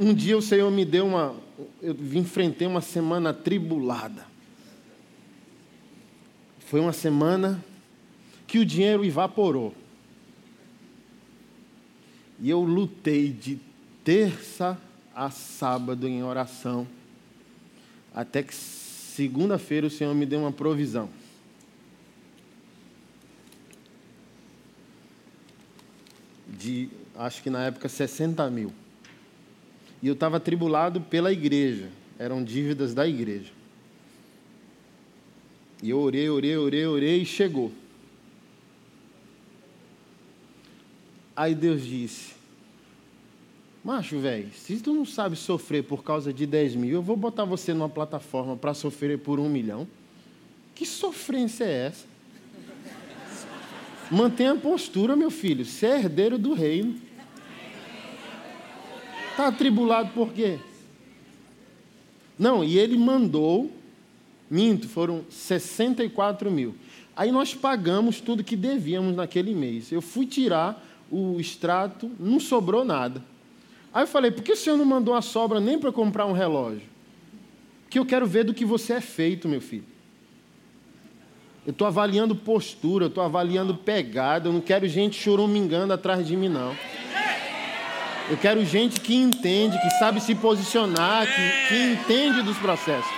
um 0.00 0.14
dia 0.14 0.36
o 0.36 0.42
Senhor 0.42 0.70
me 0.70 0.84
deu 0.84 1.06
uma. 1.06 1.34
Eu 1.82 1.96
enfrentei 2.14 2.66
uma 2.66 2.80
semana 2.80 3.34
tribulada. 3.34 4.26
Foi 6.60 6.80
uma 6.80 6.92
semana 6.92 7.64
que 8.46 8.58
o 8.58 8.64
dinheiro 8.64 9.04
evaporou. 9.04 9.74
E 12.40 12.48
eu 12.48 12.62
lutei 12.62 13.30
de 13.30 13.58
terça 14.04 14.78
a 15.14 15.30
sábado 15.30 16.06
em 16.06 16.22
oração, 16.22 16.86
até 18.14 18.42
que 18.42 18.54
segunda-feira 18.54 19.88
o 19.88 19.90
Senhor 19.90 20.14
me 20.14 20.24
deu 20.24 20.40
uma 20.40 20.52
provisão. 20.52 21.10
De, 26.46 26.88
acho 27.16 27.42
que 27.42 27.50
na 27.50 27.64
época, 27.64 27.88
60 27.88 28.48
mil. 28.50 28.72
E 30.02 30.06
eu 30.06 30.14
estava 30.14 30.38
tribulado 30.38 31.00
pela 31.00 31.32
igreja, 31.32 31.88
eram 32.18 32.42
dívidas 32.42 32.94
da 32.94 33.06
igreja. 33.06 33.52
E 35.82 35.90
eu 35.90 35.98
orei, 35.98 36.28
orei, 36.28 36.56
orei, 36.56 36.86
orei 36.86 37.22
e 37.22 37.26
chegou. 37.26 37.72
Aí 41.36 41.54
Deus 41.54 41.84
disse: 41.84 42.34
Macho, 43.84 44.18
velho, 44.18 44.50
se 44.52 44.76
tu 44.80 44.92
não 44.92 45.04
sabe 45.04 45.36
sofrer 45.36 45.84
por 45.84 46.02
causa 46.02 46.32
de 46.32 46.46
10 46.46 46.74
mil, 46.74 46.90
eu 46.90 47.02
vou 47.02 47.16
botar 47.16 47.44
você 47.44 47.72
numa 47.72 47.88
plataforma 47.88 48.56
para 48.56 48.74
sofrer 48.74 49.18
por 49.18 49.38
um 49.38 49.48
milhão. 49.48 49.86
Que 50.74 50.84
sofrência 50.84 51.64
é 51.64 51.86
essa? 51.86 52.06
Mantenha 54.10 54.52
a 54.52 54.56
postura, 54.56 55.14
meu 55.14 55.30
filho. 55.30 55.64
Você 55.64 55.86
é 55.86 55.98
herdeiro 55.98 56.38
do 56.38 56.54
reino. 56.54 57.00
Está 59.38 59.46
atribulado 59.46 60.10
por 60.14 60.32
quê? 60.32 60.58
Não, 62.36 62.64
e 62.64 62.76
ele 62.76 62.98
mandou, 62.98 63.70
minto, 64.50 64.88
foram 64.88 65.24
64 65.30 66.50
mil. 66.50 66.74
Aí 67.14 67.30
nós 67.30 67.54
pagamos 67.54 68.20
tudo 68.20 68.42
que 68.42 68.56
devíamos 68.56 69.14
naquele 69.14 69.54
mês. 69.54 69.92
Eu 69.92 70.02
fui 70.02 70.26
tirar 70.26 70.84
o 71.08 71.38
extrato, 71.38 72.10
não 72.18 72.40
sobrou 72.40 72.84
nada. 72.84 73.22
Aí 73.94 74.02
eu 74.02 74.08
falei, 74.08 74.32
por 74.32 74.42
que 74.42 74.50
o 74.50 74.56
senhor 74.56 74.76
não 74.76 74.84
mandou 74.84 75.14
a 75.14 75.22
sobra 75.22 75.60
nem 75.60 75.78
para 75.78 75.92
comprar 75.92 76.26
um 76.26 76.32
relógio? 76.32 76.88
Que 77.88 78.00
eu 78.00 78.04
quero 78.04 78.26
ver 78.26 78.42
do 78.42 78.52
que 78.52 78.64
você 78.64 78.94
é 78.94 79.00
feito, 79.00 79.46
meu 79.46 79.60
filho. 79.60 79.86
Eu 81.64 81.70
estou 81.70 81.86
avaliando 81.86 82.34
postura, 82.34 83.04
eu 83.04 83.08
estou 83.08 83.22
avaliando 83.22 83.76
pegada, 83.76 84.48
eu 84.48 84.52
não 84.52 84.60
quero 84.60 84.88
gente 84.88 85.14
choromingando 85.14 85.92
atrás 85.92 86.26
de 86.26 86.36
mim, 86.36 86.48
não. 86.48 86.74
Eu 88.30 88.36
quero 88.36 88.64
gente 88.64 89.00
que 89.00 89.14
entende, 89.14 89.80
que 89.80 89.90
sabe 89.98 90.20
se 90.20 90.34
posicionar, 90.34 91.26
que, 91.26 91.68
que 91.68 91.92
entende 91.92 92.42
dos 92.42 92.58
processos. 92.58 93.10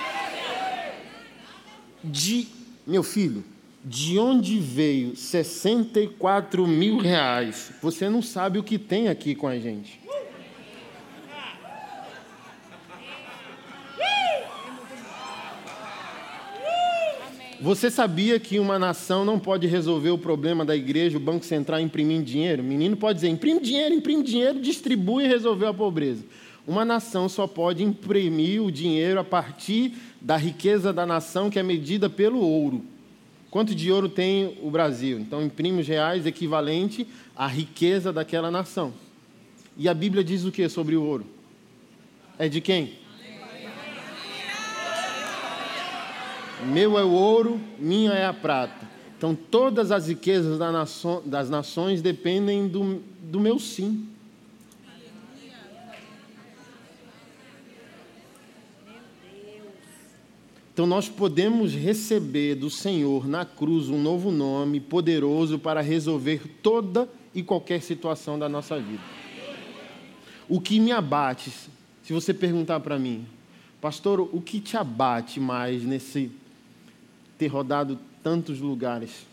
De, 2.03 2.47
meu 2.87 3.03
filho, 3.03 3.45
de 3.85 4.19
onde 4.19 4.59
veio 4.59 5.17
64 5.17 6.67
mil 6.67 6.99
reais? 6.99 7.73
Você 7.83 8.09
não 8.09 8.23
sabe 8.23 8.59
o 8.59 8.63
que 8.63 8.79
tem 8.79 9.09
aqui 9.09 9.35
com 9.35 9.49
a 9.49 9.59
gente. 9.59 10.00
Você 17.63 17.91
sabia 17.91 18.41
que 18.41 18.59
uma 18.59 18.79
nação 18.79 19.23
não 19.23 19.39
pode 19.39 19.67
resolver 19.67 20.09
o 20.09 20.17
problema 20.17 20.65
da 20.65 20.75
igreja, 20.75 21.19
o 21.19 21.21
Banco 21.21 21.45
Central 21.45 21.79
imprimindo 21.79 22.25
dinheiro? 22.25 22.63
O 22.63 22.65
menino 22.65 22.97
pode 22.97 23.17
dizer: 23.17 23.29
imprime 23.29 23.61
dinheiro, 23.61 23.95
imprime 23.95 24.23
dinheiro, 24.23 24.59
distribui 24.59 25.25
e 25.25 25.29
resolveu 25.29 25.69
a 25.69 25.75
pobreza. 25.75 26.25
Uma 26.67 26.87
nação 26.87 27.29
só 27.29 27.47
pode 27.47 27.83
imprimir 27.83 28.63
o 28.63 28.73
dinheiro 28.73 29.21
a 29.21 29.25
partir 29.25 29.93
da 30.23 30.39
riqueza 30.39 30.91
da 30.91 31.05
nação, 31.05 31.51
que 31.51 31.59
é 31.59 31.63
medida 31.63 32.09
pelo 32.09 32.41
ouro. 32.41 32.83
Quanto 33.51 33.75
de 33.75 33.93
ouro 33.93 34.09
tem 34.09 34.57
o 34.63 34.71
Brasil? 34.71 35.19
Então, 35.19 35.43
imprime 35.43 35.83
os 35.83 35.89
reais 35.89 36.25
equivalente 36.25 37.07
à 37.37 37.47
riqueza 37.47 38.11
daquela 38.11 38.51
nação. 38.51 38.95
E 39.77 39.87
a 39.87 39.93
Bíblia 39.93 40.25
diz 40.25 40.45
o 40.45 40.53
que 40.53 40.67
sobre 40.69 40.97
o 40.97 41.03
ouro? 41.03 41.27
É 42.39 42.49
de 42.49 42.63
quem? 42.63 43.00
Meu 46.67 46.99
é 46.99 47.05
o 47.05 47.11
ouro, 47.11 47.61
minha 47.79 48.13
é 48.13 48.27
a 48.27 48.33
prata. 48.33 48.89
Então, 49.17 49.35
todas 49.35 49.91
as 49.91 50.09
riquezas 50.09 50.59
das 51.25 51.51
nações 51.51 52.01
dependem 52.01 52.69
do, 52.69 53.03
do 53.23 53.39
meu 53.39 53.59
sim. 53.59 54.07
Então, 60.73 60.87
nós 60.87 61.09
podemos 61.09 61.75
receber 61.75 62.55
do 62.55 62.71
Senhor 62.71 63.29
na 63.29 63.45
cruz 63.45 63.91
um 63.91 64.01
novo 64.01 64.31
nome 64.31 64.81
poderoso 64.81 65.59
para 65.59 65.83
resolver 65.83 66.41
toda 66.63 67.07
e 67.35 67.43
qualquer 67.43 67.83
situação 67.83 68.39
da 68.39 68.49
nossa 68.49 68.81
vida. 68.81 69.03
O 70.49 70.61
que 70.61 70.81
me 70.81 70.93
abate, 70.93 71.53
se 72.03 72.13
você 72.13 72.33
perguntar 72.33 72.81
para 72.81 72.99
mim, 72.99 73.27
pastor, 73.81 74.21
o 74.21 74.41
que 74.41 74.61
te 74.61 74.77
abate 74.77 75.39
mais 75.39 75.83
nesse 75.85 76.31
ter 77.41 77.47
rodado 77.47 77.99
tantos 78.23 78.61
lugares. 78.61 79.25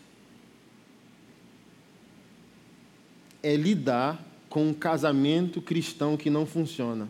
É 3.42 3.54
lidar 3.54 4.18
com 4.48 4.66
um 4.66 4.72
casamento 4.72 5.60
cristão 5.60 6.16
que 6.16 6.30
não 6.30 6.46
funciona. 6.46 7.06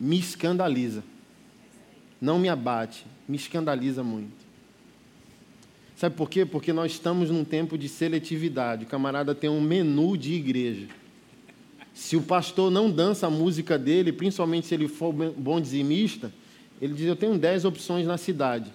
Me 0.00 0.18
escandaliza. 0.18 1.04
Não 2.18 2.38
me 2.38 2.48
abate, 2.48 3.04
me 3.28 3.36
escandaliza 3.36 4.02
muito. 4.02 4.42
Sabe 5.94 6.16
por 6.16 6.30
quê? 6.30 6.46
Porque 6.46 6.72
nós 6.72 6.92
estamos 6.92 7.28
num 7.28 7.44
tempo 7.44 7.76
de 7.76 7.86
seletividade. 7.86 8.84
O 8.84 8.88
camarada 8.88 9.34
tem 9.34 9.50
um 9.50 9.60
menu 9.60 10.16
de 10.16 10.32
igreja. 10.32 10.88
Se 11.92 12.16
o 12.16 12.22
pastor 12.22 12.70
não 12.70 12.90
dança 12.90 13.26
a 13.26 13.30
música 13.30 13.78
dele, 13.78 14.10
principalmente 14.10 14.68
se 14.68 14.74
ele 14.74 14.88
for 14.88 15.12
bom 15.12 15.60
dizimista, 15.60 16.32
ele 16.80 16.94
diz: 16.94 17.06
Eu 17.06 17.14
tenho 17.14 17.36
dez 17.36 17.66
opções 17.66 18.06
na 18.06 18.16
cidade. 18.16 18.72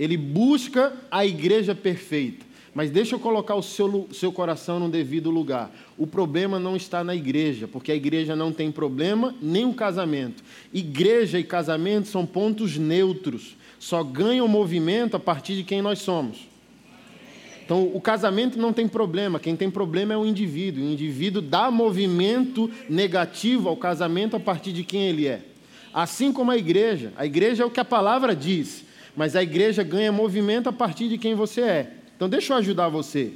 Ele 0.00 0.16
busca 0.16 0.94
a 1.10 1.26
igreja 1.26 1.74
perfeita. 1.74 2.46
Mas 2.72 2.90
deixa 2.90 3.16
eu 3.16 3.20
colocar 3.20 3.54
o 3.54 3.62
seu, 3.62 4.08
seu 4.10 4.32
coração 4.32 4.80
no 4.80 4.88
devido 4.88 5.30
lugar. 5.30 5.70
O 5.98 6.06
problema 6.06 6.58
não 6.58 6.74
está 6.74 7.04
na 7.04 7.14
igreja, 7.14 7.68
porque 7.68 7.92
a 7.92 7.94
igreja 7.94 8.34
não 8.34 8.50
tem 8.50 8.72
problema, 8.72 9.34
nem 9.42 9.66
o 9.66 9.74
casamento. 9.74 10.42
Igreja 10.72 11.38
e 11.38 11.44
casamento 11.44 12.08
são 12.08 12.24
pontos 12.24 12.78
neutros. 12.78 13.58
Só 13.78 14.02
ganham 14.02 14.48
movimento 14.48 15.18
a 15.18 15.20
partir 15.20 15.54
de 15.54 15.64
quem 15.64 15.82
nós 15.82 15.98
somos. 15.98 16.48
Então, 17.62 17.84
o 17.92 18.00
casamento 18.00 18.58
não 18.58 18.72
tem 18.72 18.88
problema, 18.88 19.38
quem 19.38 19.54
tem 19.54 19.70
problema 19.70 20.14
é 20.14 20.16
o 20.16 20.24
indivíduo. 20.24 20.82
O 20.82 20.90
indivíduo 20.90 21.42
dá 21.42 21.70
movimento 21.70 22.70
negativo 22.88 23.68
ao 23.68 23.76
casamento 23.76 24.34
a 24.34 24.40
partir 24.40 24.72
de 24.72 24.82
quem 24.82 25.02
ele 25.02 25.26
é. 25.26 25.42
Assim 25.92 26.32
como 26.32 26.50
a 26.50 26.56
igreja. 26.56 27.12
A 27.16 27.26
igreja 27.26 27.64
é 27.64 27.66
o 27.66 27.70
que 27.70 27.80
a 27.80 27.84
palavra 27.84 28.34
diz 28.34 28.88
mas 29.16 29.36
a 29.36 29.42
igreja 29.42 29.82
ganha 29.82 30.12
movimento 30.12 30.68
a 30.68 30.72
partir 30.72 31.08
de 31.08 31.18
quem 31.18 31.34
você 31.34 31.60
é. 31.60 31.96
Então, 32.16 32.28
deixa 32.28 32.52
eu 32.52 32.58
ajudar 32.58 32.88
você. 32.88 33.32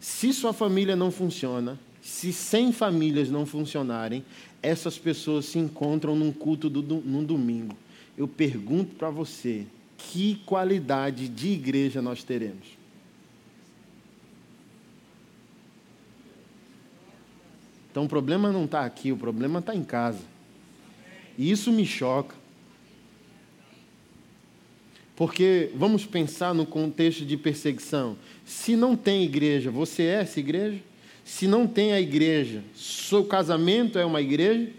Se 0.00 0.32
sua 0.32 0.52
família 0.52 0.96
não 0.96 1.10
funciona, 1.10 1.78
se 2.00 2.32
100 2.32 2.72
famílias 2.72 3.30
não 3.30 3.46
funcionarem, 3.46 4.24
essas 4.60 4.98
pessoas 4.98 5.44
se 5.44 5.58
encontram 5.58 6.16
num 6.16 6.32
culto 6.32 6.68
do, 6.68 6.82
num 6.82 7.22
domingo. 7.22 7.76
Eu 8.18 8.26
pergunto 8.26 8.96
para 8.96 9.10
você: 9.10 9.66
que 9.96 10.36
qualidade 10.44 11.28
de 11.28 11.48
igreja 11.48 12.02
nós 12.02 12.24
teremos? 12.24 12.82
Então 17.90 18.04
o 18.04 18.08
problema 18.08 18.50
não 18.50 18.64
está 18.64 18.84
aqui, 18.84 19.12
o 19.12 19.16
problema 19.16 19.58
está 19.58 19.74
em 19.74 19.84
casa. 19.84 20.22
E 21.36 21.50
isso 21.50 21.70
me 21.70 21.86
choca. 21.86 22.41
Porque 25.14 25.70
vamos 25.74 26.06
pensar 26.06 26.54
no 26.54 26.64
contexto 26.64 27.24
de 27.24 27.36
perseguição. 27.36 28.16
Se 28.44 28.74
não 28.74 28.96
tem 28.96 29.24
igreja, 29.24 29.70
você 29.70 30.04
é 30.04 30.20
essa 30.20 30.40
igreja? 30.40 30.80
Se 31.24 31.46
não 31.46 31.66
tem 31.66 31.92
a 31.92 32.00
igreja, 32.00 32.64
seu 32.74 33.24
casamento 33.24 33.98
é 33.98 34.04
uma 34.04 34.20
igreja? 34.20 34.70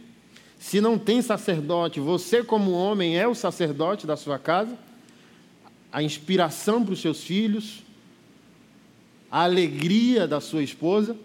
Se 0.59 0.81
não 0.81 0.97
tem 0.97 1.21
sacerdote, 1.21 1.99
você, 1.99 2.43
como 2.43 2.71
homem, 2.71 3.17
é 3.17 3.27
o 3.27 3.35
sacerdote 3.35 4.07
da 4.07 4.15
sua 4.15 4.39
casa? 4.39 4.77
A 5.91 6.01
inspiração 6.01 6.83
para 6.83 6.93
os 6.93 7.01
seus 7.01 7.23
filhos? 7.23 7.83
A 9.29 9.43
alegria 9.43 10.27
da 10.27 10.41
sua 10.41 10.63
esposa? 10.63 11.15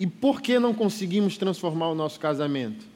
E 0.00 0.06
por 0.06 0.40
que 0.40 0.58
não 0.58 0.72
conseguimos 0.72 1.36
transformar 1.36 1.90
o 1.90 1.94
nosso 1.94 2.18
casamento? 2.18 2.86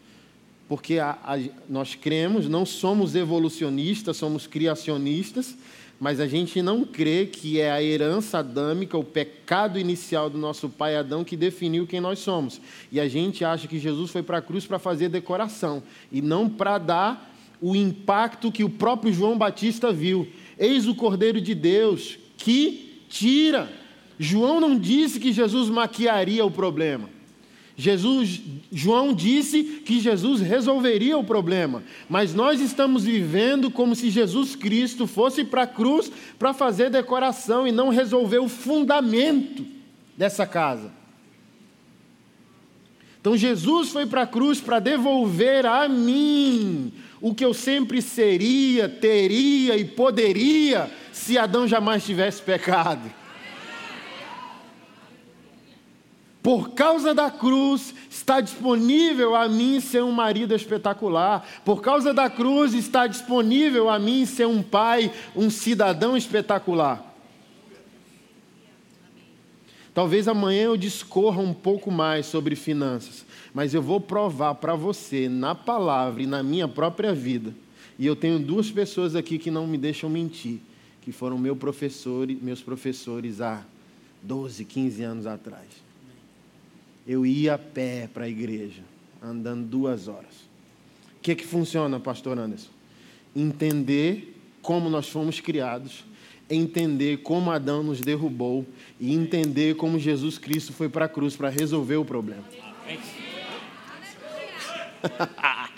Porque 0.66 0.98
a, 0.98 1.18
a, 1.22 1.38
nós 1.68 1.94
cremos, 1.94 2.48
não 2.48 2.64
somos 2.64 3.14
evolucionistas, 3.14 4.16
somos 4.16 4.46
criacionistas, 4.46 5.54
mas 6.00 6.18
a 6.18 6.26
gente 6.26 6.62
não 6.62 6.82
crê 6.82 7.26
que 7.26 7.60
é 7.60 7.70
a 7.70 7.82
herança 7.82 8.38
adâmica, 8.38 8.96
o 8.96 9.04
pecado 9.04 9.78
inicial 9.78 10.30
do 10.30 10.38
nosso 10.38 10.66
pai 10.70 10.96
Adão 10.96 11.22
que 11.22 11.36
definiu 11.36 11.86
quem 11.86 12.00
nós 12.00 12.20
somos. 12.20 12.58
E 12.90 12.98
a 12.98 13.06
gente 13.06 13.44
acha 13.44 13.68
que 13.68 13.78
Jesus 13.78 14.10
foi 14.10 14.22
para 14.22 14.38
a 14.38 14.42
cruz 14.42 14.66
para 14.66 14.78
fazer 14.78 15.10
decoração 15.10 15.82
e 16.10 16.22
não 16.22 16.48
para 16.48 16.78
dar 16.78 17.34
o 17.60 17.76
impacto 17.76 18.50
que 18.50 18.64
o 18.64 18.70
próprio 18.70 19.12
João 19.12 19.36
Batista 19.36 19.92
viu. 19.92 20.26
Eis 20.58 20.86
o 20.86 20.94
Cordeiro 20.94 21.38
de 21.38 21.54
Deus 21.54 22.18
que 22.38 23.02
tira 23.10 23.83
João 24.18 24.60
não 24.60 24.78
disse 24.78 25.18
que 25.18 25.32
Jesus 25.32 25.68
maquiaria 25.68 26.44
o 26.44 26.50
problema. 26.50 27.08
Jesus, 27.76 28.40
João 28.70 29.12
disse 29.12 29.64
que 29.84 29.98
Jesus 29.98 30.40
resolveria 30.40 31.18
o 31.18 31.24
problema, 31.24 31.82
mas 32.08 32.32
nós 32.32 32.60
estamos 32.60 33.04
vivendo 33.04 33.68
como 33.68 33.96
se 33.96 34.10
Jesus 34.10 34.54
Cristo 34.54 35.08
fosse 35.08 35.42
para 35.42 35.62
a 35.62 35.66
cruz 35.66 36.10
para 36.38 36.54
fazer 36.54 36.88
decoração 36.88 37.66
e 37.66 37.72
não 37.72 37.88
resolver 37.88 38.38
o 38.38 38.48
fundamento 38.48 39.66
dessa 40.16 40.46
casa. 40.46 40.92
Então 43.20 43.36
Jesus 43.36 43.88
foi 43.88 44.06
para 44.06 44.22
a 44.22 44.26
cruz 44.26 44.60
para 44.60 44.78
devolver 44.78 45.66
a 45.66 45.88
mim 45.88 46.92
o 47.20 47.34
que 47.34 47.44
eu 47.44 47.54
sempre 47.54 48.00
seria, 48.02 48.88
teria 48.88 49.76
e 49.76 49.84
poderia 49.84 50.90
se 51.10 51.38
Adão 51.38 51.66
jamais 51.66 52.04
tivesse 52.04 52.42
pecado. 52.42 53.10
Por 56.44 56.72
causa 56.72 57.14
da 57.14 57.30
cruz, 57.30 57.94
está 58.10 58.38
disponível 58.42 59.34
a 59.34 59.48
mim 59.48 59.80
ser 59.80 60.02
um 60.02 60.12
marido 60.12 60.54
espetacular. 60.54 61.42
Por 61.64 61.80
causa 61.80 62.12
da 62.12 62.28
cruz, 62.28 62.74
está 62.74 63.06
disponível 63.06 63.88
a 63.88 63.98
mim 63.98 64.26
ser 64.26 64.46
um 64.46 64.62
pai, 64.62 65.10
um 65.34 65.48
cidadão 65.48 66.14
espetacular. 66.14 67.02
Talvez 69.94 70.28
amanhã 70.28 70.64
eu 70.64 70.76
discorra 70.76 71.40
um 71.40 71.54
pouco 71.54 71.90
mais 71.90 72.26
sobre 72.26 72.54
finanças, 72.54 73.24
mas 73.54 73.72
eu 73.72 73.80
vou 73.80 73.98
provar 73.98 74.56
para 74.56 74.74
você, 74.74 75.30
na 75.30 75.54
palavra 75.54 76.22
e 76.22 76.26
na 76.26 76.42
minha 76.42 76.68
própria 76.68 77.14
vida. 77.14 77.54
E 77.98 78.04
eu 78.04 78.14
tenho 78.14 78.38
duas 78.38 78.70
pessoas 78.70 79.16
aqui 79.16 79.38
que 79.38 79.50
não 79.50 79.66
me 79.66 79.78
deixam 79.78 80.10
mentir, 80.10 80.58
que 81.00 81.10
foram 81.10 81.38
meu 81.38 81.56
professor, 81.56 82.28
meus 82.42 82.60
professores 82.60 83.40
há 83.40 83.64
12, 84.22 84.62
15 84.66 85.02
anos 85.02 85.26
atrás. 85.26 85.83
Eu 87.06 87.26
ia 87.26 87.54
a 87.54 87.58
pé 87.58 88.08
para 88.12 88.24
a 88.24 88.28
igreja, 88.28 88.82
andando 89.22 89.66
duas 89.66 90.08
horas. 90.08 90.48
O 91.16 91.20
que, 91.20 91.32
é 91.32 91.34
que 91.34 91.46
funciona, 91.46 91.98
pastor 92.00 92.38
Anderson? 92.38 92.70
Entender 93.34 94.36
como 94.62 94.88
nós 94.88 95.08
fomos 95.08 95.40
criados 95.40 96.04
entender 96.48 97.18
como 97.18 97.50
Adão 97.50 97.82
nos 97.82 98.00
derrubou 98.00 98.66
e 99.00 99.12
entender 99.14 99.76
como 99.76 99.98
Jesus 99.98 100.38
Cristo 100.38 100.72
foi 100.72 100.88
para 100.88 101.06
a 101.06 101.08
cruz 101.08 101.36
para 101.36 101.48
resolver 101.48 101.96
o 101.96 102.04
problema. 102.04 102.44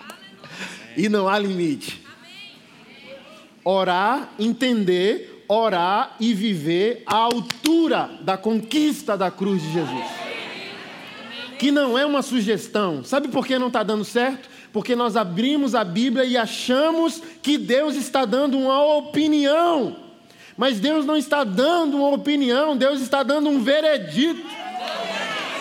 e 0.97 1.09
não 1.09 1.29
há 1.29 1.39
limite. 1.39 2.05
Orar, 3.65 4.33
entender, 4.39 5.45
orar 5.49 6.17
e 6.21 6.33
viver 6.33 7.03
à 7.07 7.17
altura 7.17 8.19
da 8.23 8.37
conquista 8.37 9.17
da 9.17 9.31
cruz 9.31 9.63
de 9.63 9.73
Jesus. 9.73 10.26
Que 11.59 11.71
não 11.71 11.97
é 11.97 12.05
uma 12.05 12.23
sugestão. 12.23 13.03
Sabe 13.05 13.29
por 13.29 13.47
que 13.47 13.59
não 13.59 13.69
está 13.69 13.83
dando 13.83 14.05
certo? 14.05 14.49
Porque 14.73 14.95
nós 14.95 15.17
abrimos 15.17 15.75
a 15.75 15.83
Bíblia 15.85 16.25
e 16.25 16.37
achamos 16.37 17.23
que 17.43 17.57
Deus 17.57 17.97
está 17.97 18.25
dando 18.25 18.59
uma 18.59 18.83
opinião. 18.97 19.97
Mas 20.57 20.81
Deus 20.81 21.05
não 21.05 21.17
está 21.17 21.45
dando 21.45 21.99
uma 21.99 22.11
opinião, 22.11 22.77
Deus 22.77 23.01
está 23.01 23.23
dando 23.23 23.49
um 23.49 23.61
veredito. 23.63 24.43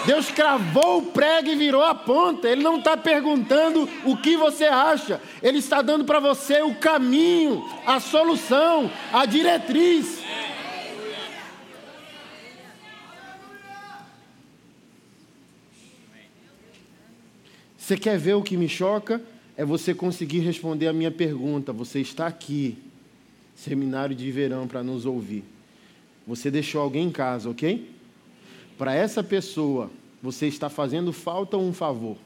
Deus 0.06 0.30
cravou 0.30 1.00
o 1.00 1.02
prego 1.08 1.50
e 1.50 1.56
virou 1.56 1.84
a 1.84 1.96
ponta. 1.96 2.48
Ele 2.48 2.62
não 2.62 2.78
está 2.78 2.96
perguntando 2.96 3.90
o 4.06 4.16
que 4.16 4.38
você 4.38 4.66
acha. 4.66 5.20
Ele 5.42 5.58
está 5.58 5.82
dando 5.82 6.06
para 6.06 6.20
você 6.20 6.62
o 6.62 6.76
caminho, 6.76 7.68
a 7.86 8.00
solução, 8.00 8.90
a 9.12 9.26
diretriz. 9.26 10.25
Você 17.86 17.95
quer 17.95 18.17
ver 18.17 18.34
o 18.34 18.41
que 18.41 18.58
me 18.58 18.67
choca? 18.67 19.21
É 19.56 19.63
você 19.63 19.93
conseguir 19.93 20.39
responder 20.39 20.88
a 20.88 20.93
minha 20.93 21.12
pergunta. 21.12 21.71
Você 21.71 22.00
está 22.00 22.26
aqui 22.26 22.80
seminário 23.56 24.15
de 24.15 24.32
verão 24.32 24.67
para 24.67 24.82
nos 24.82 25.06
ouvir. 25.06 25.43
Você 26.26 26.50
deixou 26.50 26.82
alguém 26.82 27.10
em 27.10 27.12
casa, 27.12 27.48
ok? 27.48 27.88
Para 28.76 28.95
essa 28.95 29.24
pessoa, 29.24 29.91
você 30.19 30.48
está 30.48 30.67
fazendo 30.67 31.13
falta 31.13 31.58
um 31.58 31.71
favor? 31.71 32.17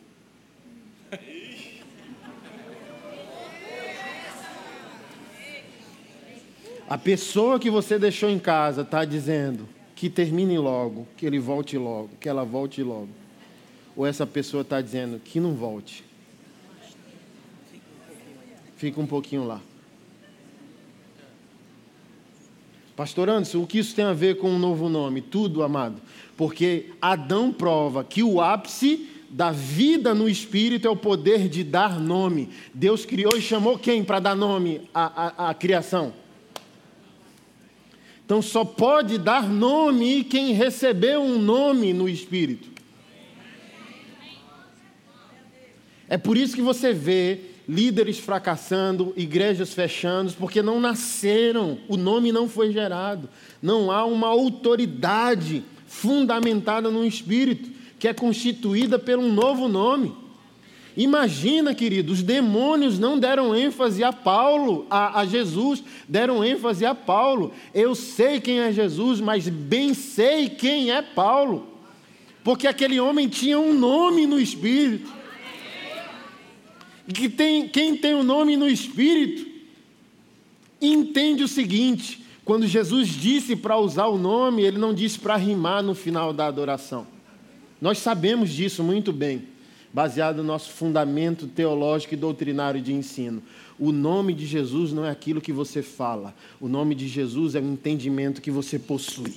A 6.88 6.98
pessoa 6.98 7.60
que 7.60 7.69
você 7.69 8.00
deixou 8.00 8.30
em 8.30 8.39
casa 8.39 8.84
está 8.84 9.04
dizendo 9.04 9.67
que 9.93 10.10
termine 10.10 10.58
logo, 10.58 11.06
que 11.17 11.26
ele 11.26 11.38
volte 11.38 11.78
logo, 11.78 12.12
que 12.17 12.30
ela 12.30 12.45
volte 12.45 12.82
logo. 12.82 13.10
Ou 13.95 14.06
essa 14.06 14.25
pessoa 14.25 14.62
está 14.62 14.82
dizendo 14.82 15.19
que 15.19 15.39
não 15.39 15.54
volte. 15.54 16.04
Fica 18.78 18.99
um 19.02 19.08
pouquinho 19.08 19.45
lá. 19.45 19.62
Pastor 22.95 23.30
Anderson, 23.30 23.62
o 23.62 23.67
que 23.67 23.80
isso 23.80 23.95
tem 23.95 24.06
a 24.06 24.13
ver 24.13 24.38
com 24.38 24.49
um 24.49 24.60
novo 24.60 24.89
nome? 24.89 25.21
Tudo, 25.21 25.63
amado. 25.63 26.02
Porque 26.36 26.91
Adão 27.02 27.52
prova 27.52 28.04
que 28.04 28.21
o 28.21 28.41
ápice 28.41 29.10
da 29.30 29.52
vida 29.52 30.13
no 30.13 30.28
espírito 30.28 30.88
é 30.88 30.91
o 30.91 30.95
poder 30.95 31.47
de 31.47 31.63
dar 31.63 31.99
nome. 31.99 32.49
Deus 32.73 33.06
criou 33.06 33.32
e 33.38 33.41
chamou 33.41 33.78
quem 33.78 34.04
para 34.04 34.19
dar 34.19 34.36
nome 34.36 34.82
à, 34.93 35.45
à, 35.45 35.49
à 35.49 35.54
criação? 35.54 36.13
Então 38.25 38.41
só 38.41 38.63
pode 38.63 39.17
dar 39.17 39.49
nome 39.49 40.23
quem 40.23 40.54
recebeu 40.54 41.21
um 41.21 41.39
nome 41.39 41.93
no 41.93 42.08
espírito. 42.08 42.69
É 46.10 46.17
por 46.17 46.36
isso 46.36 46.56
que 46.56 46.62
você 46.62 46.91
vê 46.91 47.39
líderes 47.67 48.17
fracassando, 48.17 49.13
igrejas 49.15 49.76
fechando, 49.76 50.34
porque 50.34 50.60
não 50.60 50.80
nasceram, 50.80 51.78
o 51.88 51.95
nome 51.95 52.32
não 52.32 52.50
foi 52.50 52.74
gerado. 52.74 53.30
Não 53.62 53.91
há 53.91 54.04
uma 54.06 54.28
autoridade 54.28 55.63
fundamentada 55.86 56.89
no 56.89 57.06
Espírito, 57.06 57.69
que 58.00 58.08
é 58.08 58.13
constituída 58.13 58.98
por 58.98 59.19
um 59.19 59.32
novo 59.32 59.67
nome. 59.67 60.15
Imagina, 60.98 61.76
querido, 61.76 62.12
os 62.12 62.24
demônios 62.24 62.98
não 62.98 63.19
deram 63.19 63.56
ênfase 63.56 64.04
a 64.04 64.12
Paulo, 64.12 64.88
a, 64.89 65.19
a, 65.19 65.26
Jesus, 65.28 65.84
deram 66.08 66.43
ênfase 66.43 66.88
a 66.88 66.95
Paulo. 66.95 67.54
Eu 67.72 67.93
sei 67.93 68.39
quem 68.41 68.62
é 68.62 68.72
Jesus, 68.72 69.22
mas 69.22 69.48
bem 69.48 69.93
sei 69.93 70.50
quem 70.50 70.91
é 70.91 71.04
Paulo, 71.04 71.67
porque 72.43 72.65
aquele 72.65 73.00
homem 73.00 73.28
tinha 73.28 73.60
um 73.60 73.74
nome 73.74 74.26
no 74.26 74.39
Espírito 74.39 75.19
que 77.13 77.30
tem, 77.30 77.67
quem 77.67 77.98
tem 77.98 78.13
o 78.13 78.24
nome 78.24 78.56
no 78.56 78.67
Espírito 78.67 79.50
entende 80.82 81.43
o 81.43 81.48
seguinte: 81.48 82.24
quando 82.45 82.67
Jesus 82.67 83.10
disse 83.10 83.56
para 83.56 83.78
usar 83.78 84.08
o 84.08 84.17
nome, 84.17 84.63
ele 84.63 84.78
não 84.78 84.93
disse 84.93 85.19
para 85.19 85.36
rimar 85.36 85.84
no 85.84 85.93
final 85.93 86.34
da 86.34 86.48
adoração. 86.48 87.06
Nós 87.82 88.00
sabemos 88.00 88.50
disso 88.50 88.84
muito 88.84 89.13
bem, 89.13 89.43
baseado 89.93 90.38
no 90.38 90.43
nosso 90.43 90.72
fundamento 90.72 91.48
teológico 91.48 92.13
e 92.13 92.17
doutrinário 92.17 92.82
de 92.82 92.93
ensino. 92.93 93.41
O 93.78 93.91
nome 93.91 94.34
de 94.34 94.45
Jesus 94.45 94.91
não 94.91 95.06
é 95.06 95.10
aquilo 95.10 95.39
que 95.39 95.54
você 95.54 95.82
fala, 95.82 96.36
o 96.60 96.67
nome 96.67 96.93
de 96.93 97.08
Jesus 97.08 97.56
é 97.56 97.60
o 97.60 97.65
entendimento 97.65 98.41
que 98.41 98.52
você 98.52 98.78
possui. 98.78 99.36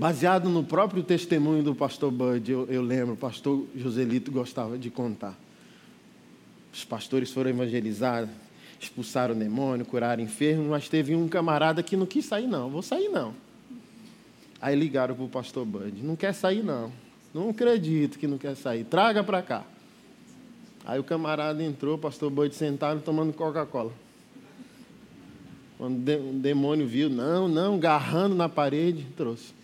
Baseado 0.00 0.48
no 0.48 0.64
próprio 0.64 1.02
testemunho 1.02 1.62
do 1.62 1.74
pastor 1.74 2.10
Bud, 2.10 2.50
eu, 2.50 2.66
eu 2.70 2.80
lembro, 2.80 3.12
o 3.12 3.16
pastor 3.18 3.66
Joselito 3.76 4.32
gostava 4.32 4.78
de 4.78 4.88
contar. 4.88 5.38
Os 6.72 6.82
pastores 6.86 7.30
foram 7.30 7.50
evangelizar, 7.50 8.26
expulsaram 8.80 9.34
o 9.34 9.38
demônio, 9.38 9.84
curaram 9.84 10.22
enfermos, 10.22 10.68
mas 10.68 10.88
teve 10.88 11.14
um 11.14 11.28
camarada 11.28 11.82
que 11.82 11.98
não 11.98 12.06
quis 12.06 12.24
sair, 12.24 12.46
não. 12.46 12.70
Vou 12.70 12.80
sair, 12.80 13.10
não. 13.10 13.34
Aí 14.58 14.74
ligaram 14.74 15.14
para 15.14 15.22
o 15.22 15.28
pastor 15.28 15.66
Bud: 15.66 16.02
não 16.02 16.16
quer 16.16 16.32
sair, 16.32 16.62
não. 16.62 16.90
Não 17.34 17.50
acredito 17.50 18.18
que 18.18 18.26
não 18.26 18.38
quer 18.38 18.56
sair. 18.56 18.84
Traga 18.84 19.22
para 19.22 19.42
cá. 19.42 19.64
Aí 20.86 20.98
o 20.98 21.04
camarada 21.04 21.62
entrou, 21.62 21.96
o 21.96 21.98
pastor 21.98 22.30
Bud 22.30 22.54
sentado 22.54 23.02
tomando 23.02 23.34
Coca-Cola. 23.34 23.92
Quando 25.76 26.08
o 26.08 26.32
demônio 26.38 26.86
viu, 26.86 27.10
não, 27.10 27.46
não, 27.46 27.78
garrando 27.78 28.34
na 28.34 28.48
parede, 28.48 29.06
trouxe. 29.14 29.59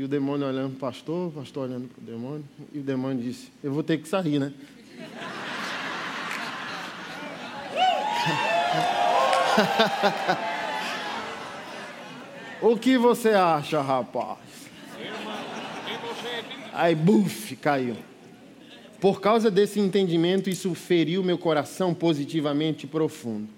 E 0.00 0.02
o 0.02 0.08
demônio 0.08 0.46
olhando 0.46 0.78
para 0.78 0.88
o 0.88 0.92
pastor, 0.92 1.28
o 1.28 1.30
pastor 1.30 1.68
olhando 1.68 1.86
para 1.86 2.00
o 2.00 2.04
demônio. 2.06 2.42
E 2.72 2.78
o 2.78 2.82
demônio 2.82 3.22
disse: 3.22 3.52
Eu 3.62 3.70
vou 3.70 3.82
ter 3.82 3.98
que 3.98 4.08
sair, 4.08 4.38
né? 4.38 4.50
o 12.62 12.78
que 12.78 12.96
você 12.96 13.28
acha, 13.28 13.82
rapaz? 13.82 14.38
Aí, 16.72 16.94
buf, 16.94 17.54
caiu. 17.56 17.98
Por 19.02 19.20
causa 19.20 19.50
desse 19.50 19.78
entendimento, 19.78 20.48
isso 20.48 20.74
feriu 20.74 21.22
meu 21.22 21.36
coração 21.36 21.92
positivamente 21.92 22.86
profundo. 22.86 23.50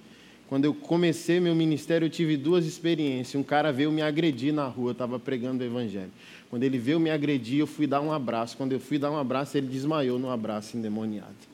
Quando 0.49 0.65
eu 0.67 0.75
comecei 0.75 1.41
meu 1.41 1.55
ministério, 1.55 2.07
eu 2.07 2.11
tive 2.11 2.37
duas 2.37 2.67
experiências. 2.67 3.35
Um 3.35 3.43
cara 3.43 3.73
veio 3.73 3.91
me 3.91 4.03
agredir 4.03 4.53
na 4.53 4.67
rua, 4.67 4.89
eu 4.89 4.93
estava 4.93 5.19
pregando 5.19 5.63
o 5.63 5.67
evangelho. 5.67 6.11
Quando 6.51 6.65
ele 6.65 6.79
veio 6.79 7.01
me 7.01 7.11
agredir, 7.11 7.61
eu 7.61 7.67
fui 7.67 7.87
dar 7.87 8.03
um 8.03 8.13
abraço. 8.13 8.57
Quando 8.57 8.73
eu 8.73 8.81
fui 8.81 8.99
dar 8.99 9.11
um 9.11 9.17
abraço, 9.17 9.57
ele 9.57 9.67
desmaiou 9.67 10.19
no 10.19 10.31
abraço 10.31 10.77
endemoniado. 10.77 11.53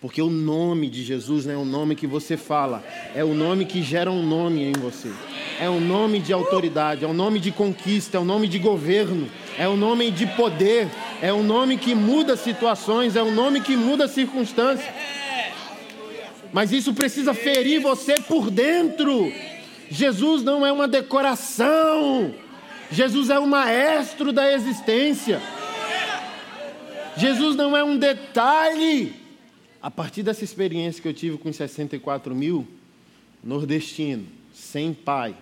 Porque 0.00 0.20
o 0.20 0.28
nome 0.28 0.90
de 0.90 1.04
Jesus 1.04 1.46
não 1.46 1.54
é 1.54 1.56
o 1.56 1.64
nome 1.64 1.94
que 1.94 2.08
você 2.08 2.36
fala, 2.36 2.84
é 3.14 3.22
o 3.22 3.34
nome 3.34 3.64
que 3.64 3.80
gera 3.82 4.10
um 4.10 4.20
nome 4.26 4.64
em 4.64 4.72
você. 4.72 5.12
É 5.60 5.68
o 5.68 5.78
nome 5.78 6.18
de 6.18 6.32
autoridade, 6.32 7.04
é 7.04 7.08
o 7.08 7.12
nome 7.12 7.38
de 7.38 7.52
conquista, 7.52 8.16
é 8.16 8.20
o 8.20 8.24
nome 8.24 8.48
de 8.48 8.58
governo, 8.58 9.28
é 9.56 9.68
o 9.68 9.76
nome 9.76 10.10
de 10.10 10.26
poder, 10.26 10.88
é 11.20 11.32
o 11.32 11.44
nome 11.44 11.78
que 11.78 11.94
muda 11.94 12.36
situações, 12.36 13.14
é 13.14 13.22
o 13.22 13.30
nome 13.30 13.60
que 13.60 13.76
muda 13.76 14.08
circunstâncias. 14.08 14.92
Mas 16.52 16.70
isso 16.70 16.92
precisa 16.92 17.32
ferir 17.32 17.80
você 17.80 18.14
por 18.20 18.50
dentro. 18.50 19.32
Jesus 19.90 20.42
não 20.42 20.66
é 20.66 20.70
uma 20.70 20.86
decoração. 20.86 22.34
Jesus 22.90 23.30
é 23.30 23.38
o 23.38 23.46
maestro 23.46 24.32
da 24.32 24.52
existência. 24.52 25.40
Jesus 27.16 27.56
não 27.56 27.76
é 27.76 27.82
um 27.82 27.96
detalhe. 27.96 29.14
A 29.80 29.90
partir 29.90 30.22
dessa 30.22 30.44
experiência 30.44 31.00
que 31.02 31.08
eu 31.08 31.14
tive 31.14 31.38
com 31.38 31.52
64 31.52 32.34
mil, 32.34 32.68
nordestino, 33.42 34.26
sem 34.52 34.92
pai, 34.92 35.34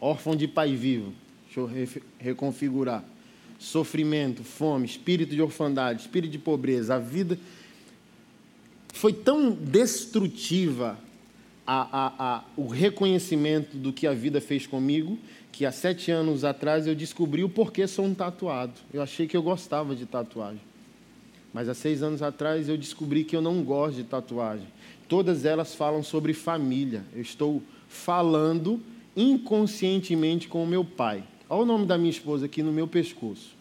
órfão 0.00 0.34
de 0.34 0.48
pai 0.48 0.74
vivo, 0.74 1.12
deixa 1.44 1.60
eu 1.60 1.70
reconfigurar. 2.18 3.04
Sofrimento, 3.58 4.42
fome, 4.42 4.86
espírito 4.86 5.34
de 5.34 5.40
orfandade, 5.40 6.00
espírito 6.00 6.32
de 6.32 6.38
pobreza, 6.38 6.96
a 6.96 6.98
vida 6.98 7.38
foi 8.94 9.12
tão 9.12 9.50
destrutiva 9.50 10.96
a, 11.66 12.06
a, 12.06 12.36
a, 12.36 12.44
o 12.56 12.68
reconhecimento 12.68 13.76
do 13.76 13.92
que 13.92 14.06
a 14.06 14.14
vida 14.14 14.40
fez 14.40 14.68
comigo, 14.68 15.18
que 15.50 15.66
há 15.66 15.72
sete 15.72 16.12
anos 16.12 16.44
atrás 16.44 16.86
eu 16.86 16.94
descobri 16.94 17.42
o 17.42 17.48
porquê 17.48 17.88
sou 17.88 18.04
um 18.04 18.14
tatuado. 18.14 18.72
Eu 18.92 19.02
achei 19.02 19.26
que 19.26 19.36
eu 19.36 19.42
gostava 19.42 19.96
de 19.96 20.06
tatuagem. 20.06 20.60
Mas 21.52 21.68
há 21.68 21.74
seis 21.74 22.04
anos 22.04 22.22
atrás 22.22 22.68
eu 22.68 22.78
descobri 22.78 23.24
que 23.24 23.34
eu 23.34 23.42
não 23.42 23.64
gosto 23.64 23.96
de 23.96 24.04
tatuagem. 24.04 24.68
Todas 25.08 25.44
elas 25.44 25.74
falam 25.74 26.04
sobre 26.04 26.32
família. 26.32 27.04
Eu 27.12 27.22
estou 27.22 27.60
falando 27.88 28.80
inconscientemente 29.16 30.46
com 30.46 30.62
o 30.62 30.66
meu 30.66 30.84
pai. 30.84 31.24
Olha 31.50 31.62
o 31.62 31.66
nome 31.66 31.84
da 31.84 31.98
minha 31.98 32.10
esposa 32.10 32.46
aqui 32.46 32.62
no 32.62 32.72
meu 32.72 32.86
pescoço. 32.86 33.56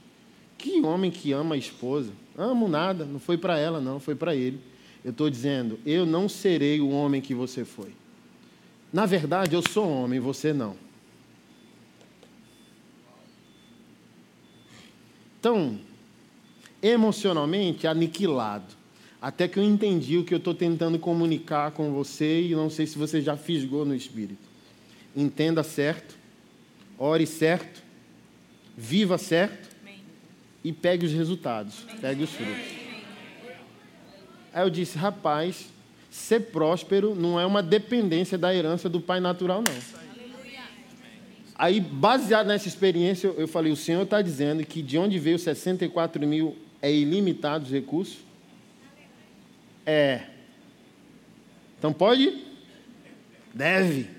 Que 0.59 0.79
homem 0.81 1.09
que 1.09 1.31
ama 1.31 1.55
a 1.55 1.57
esposa. 1.57 2.11
Amo 2.37 2.67
nada, 2.67 3.03
não 3.03 3.19
foi 3.19 3.37
para 3.37 3.57
ela, 3.57 3.81
não, 3.81 3.99
foi 3.99 4.13
para 4.13 4.35
ele. 4.35 4.59
Eu 5.03 5.11
estou 5.11 5.29
dizendo, 5.29 5.79
eu 5.85 6.05
não 6.05 6.29
serei 6.29 6.79
o 6.79 6.89
homem 6.89 7.21
que 7.21 7.33
você 7.33 7.65
foi. 7.65 7.91
Na 8.91 9.05
verdade, 9.05 9.55
eu 9.55 9.61
sou 9.61 9.89
homem, 9.89 10.19
você 10.19 10.53
não. 10.53 10.75
Então, 15.39 15.77
emocionalmente 16.81 17.85
aniquilado. 17.85 18.75
Até 19.21 19.47
que 19.47 19.57
eu 19.57 19.63
entendi 19.63 20.17
o 20.17 20.23
que 20.23 20.33
eu 20.33 20.37
estou 20.37 20.53
tentando 20.53 20.99
comunicar 20.99 21.71
com 21.71 21.91
você 21.91 22.41
e 22.41 22.55
não 22.55 22.69
sei 22.69 22.85
se 22.85 22.97
você 22.97 23.21
já 23.21 23.35
fisgou 23.37 23.85
no 23.85 23.95
espírito. 23.95 24.41
Entenda 25.15 25.63
certo, 25.63 26.15
ore 26.97 27.25
certo, 27.25 27.81
viva 28.77 29.17
certo 29.17 29.69
e 30.63 30.73
pegue 30.73 31.05
os 31.05 31.13
resultados, 31.13 31.85
pegue 32.01 32.23
os 32.23 32.31
frutos. 32.31 32.82
Aí 34.53 34.63
eu 34.63 34.69
disse, 34.69 34.97
rapaz, 34.97 35.67
ser 36.11 36.41
próspero 36.51 37.15
não 37.15 37.39
é 37.39 37.45
uma 37.45 37.63
dependência 37.63 38.37
da 38.37 38.53
herança 38.53 38.87
do 38.87 39.01
pai 39.01 39.19
natural, 39.19 39.63
não. 39.67 40.03
Aí, 41.55 41.79
baseado 41.79 42.47
nessa 42.47 42.67
experiência, 42.67 43.27
eu 43.27 43.47
falei: 43.47 43.71
o 43.71 43.75
Senhor 43.75 44.03
está 44.03 44.21
dizendo 44.21 44.65
que 44.65 44.81
de 44.81 44.97
onde 44.97 45.17
veio 45.17 45.39
64 45.39 46.25
mil 46.27 46.55
é 46.81 46.91
ilimitado 46.91 47.65
os 47.65 47.71
recursos? 47.71 48.19
É. 49.85 50.23
Então 51.77 51.93
pode? 51.93 52.43
Deve. 53.53 54.09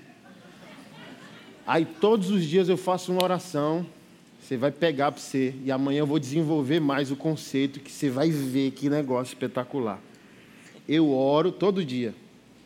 Aí 1.67 1.85
todos 1.85 2.29
os 2.29 2.43
dias 2.43 2.69
eu 2.69 2.77
faço 2.77 3.11
uma 3.11 3.23
oração. 3.23 3.85
Você 4.39 4.55
vai 4.55 4.71
pegar 4.71 5.11
para 5.11 5.21
você. 5.21 5.55
E 5.63 5.71
amanhã 5.71 5.99
eu 5.99 6.07
vou 6.07 6.19
desenvolver 6.19 6.79
mais 6.79 7.11
o 7.11 7.15
conceito 7.15 7.79
que 7.79 7.91
você 7.91 8.09
vai 8.09 8.29
ver 8.29 8.71
que 8.71 8.89
negócio 8.89 9.33
espetacular 9.33 9.99
eu 10.87 11.11
oro 11.11 11.51
todo 11.51 11.83
dia, 11.83 12.13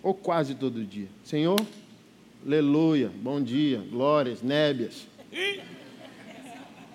ou 0.03 0.13
quase 0.13 0.55
todo 0.55 0.84
dia. 0.84 1.08
Senhor, 1.23 1.60
aleluia, 2.45 3.12
bom 3.21 3.41
dia, 3.41 3.82
glórias, 3.89 4.41
nébias. 4.41 5.08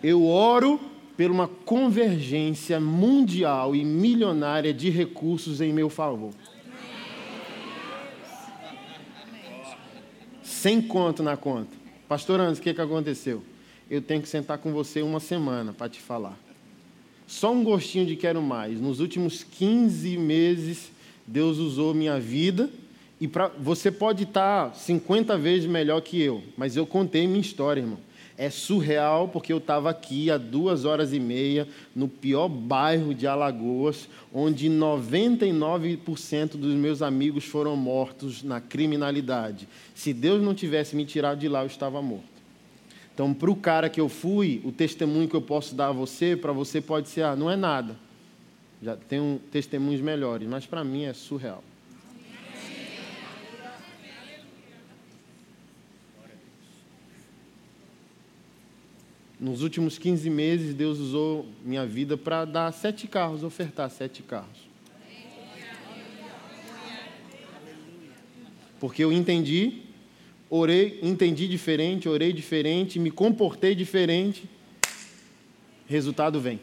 Eu 0.03 0.27
oro 0.27 0.81
por 1.17 1.31
uma 1.31 1.49
convergência 1.49 2.81
mundial 2.81 3.75
e 3.75 3.85
milionária 3.85 4.75
de 4.75 4.91
recursos 4.91 5.61
em 5.61 5.73
meu 5.73 5.89
favor. 5.89 6.33
Sem 10.43 10.81
conto 10.81 11.23
na 11.23 11.37
conta. 11.37 11.77
Pastor 12.09 12.41
Andes, 12.41 12.59
o 12.59 12.63
que, 12.63 12.75
que 12.75 12.81
aconteceu? 12.81 13.43
Eu 13.91 14.01
tenho 14.03 14.23
que 14.23 14.29
sentar 14.29 14.59
com 14.59 14.73
você 14.73 15.03
uma 15.03 15.21
semana 15.21 15.73
para 15.73 15.89
te 15.89 16.01
falar. 16.01 16.39
Só 17.27 17.53
um 17.53 17.63
gostinho 17.63 18.07
de 18.07 18.17
quero 18.17 18.43
mais. 18.43 18.81
Nos 18.81 19.01
últimos 19.01 19.43
15 19.43 20.17
meses, 20.19 20.91
Deus 21.27 21.59
usou 21.59 21.95
minha 21.95 22.19
vida 22.19 22.69
e 23.21 23.29
pra, 23.29 23.49
você 23.49 23.91
pode 23.91 24.25
estar 24.25 24.75
50 24.75 25.39
vezes 25.39 25.67
melhor 25.67 26.01
que 26.01 26.21
eu, 26.21 26.43
mas 26.57 26.77
eu 26.77 26.87
contei 26.87 27.27
minha 27.27 27.41
história, 27.41 27.81
irmão. 27.81 27.99
É 28.37 28.51
surreal 28.51 29.29
porque 29.29 29.53
eu 29.53 29.59
estava 29.59 29.89
aqui 29.89 30.29
há 30.29 30.37
duas 30.37 30.85
horas 30.85 31.13
e 31.13 31.21
meia, 31.21 31.69
no 31.95 32.09
pior 32.09 32.49
bairro 32.49 33.15
de 33.15 33.29
Alagoas, 33.29 34.09
onde 34.33 34.69
99% 34.69 36.57
dos 36.57 36.75
meus 36.75 37.01
amigos 37.01 37.45
foram 37.45 37.77
mortos 37.77 38.43
na 38.43 38.61
criminalidade. 38.61 39.69
Se 39.95 40.13
Deus 40.13 40.43
não 40.43 40.53
tivesse 40.53 40.97
me 40.97 41.05
tirado 41.05 41.39
de 41.39 41.49
lá, 41.49 41.63
eu 41.63 41.69
estava 41.69 42.03
morto. 42.03 42.35
Então, 43.15 43.33
para 43.33 43.51
o 43.51 43.55
cara 43.55 43.89
que 43.89 44.01
eu 44.01 44.09
fui, 44.09 44.61
o 44.65 44.73
testemunho 44.73 45.29
que 45.29 45.37
eu 45.37 45.43
posso 45.43 45.73
dar 45.73 45.89
a 45.89 45.93
você, 45.93 46.37
para 46.37 46.53
você 46.53 46.81
pode 46.81 47.09
ser, 47.09 47.23
ah, 47.23 47.37
não 47.37 47.49
é 47.49 47.55
nada. 47.55 47.97
Já 48.85 48.95
tenho 48.97 49.41
testemunhos 49.51 50.03
melhores, 50.03 50.47
mas 50.47 50.67
para 50.67 50.85
mim 50.85 51.05
é 51.05 51.15
surreal. 51.15 51.65
Nos 59.41 59.63
últimos 59.63 59.97
15 59.97 60.29
meses, 60.29 60.75
Deus 60.75 60.99
usou 60.99 61.47
minha 61.65 61.87
vida 61.87 62.19
para 62.19 62.45
dar 62.45 62.71
sete 62.73 63.09
carros, 63.09 63.43
ofertar 63.43 63.89
sete 63.89 64.23
carros. 64.23 64.69
Porque 68.79 69.03
eu 69.03 69.11
entendi, 69.11 69.81
orei, 70.51 70.99
entendi 71.03 71.49
diferente, 71.49 72.07
orei 72.07 72.35
diferente, 72.35 72.99
me 72.99 73.11
comportei 73.11 73.75
diferente, 73.75 74.45
resultado 75.89 76.39
vem. 76.39 76.61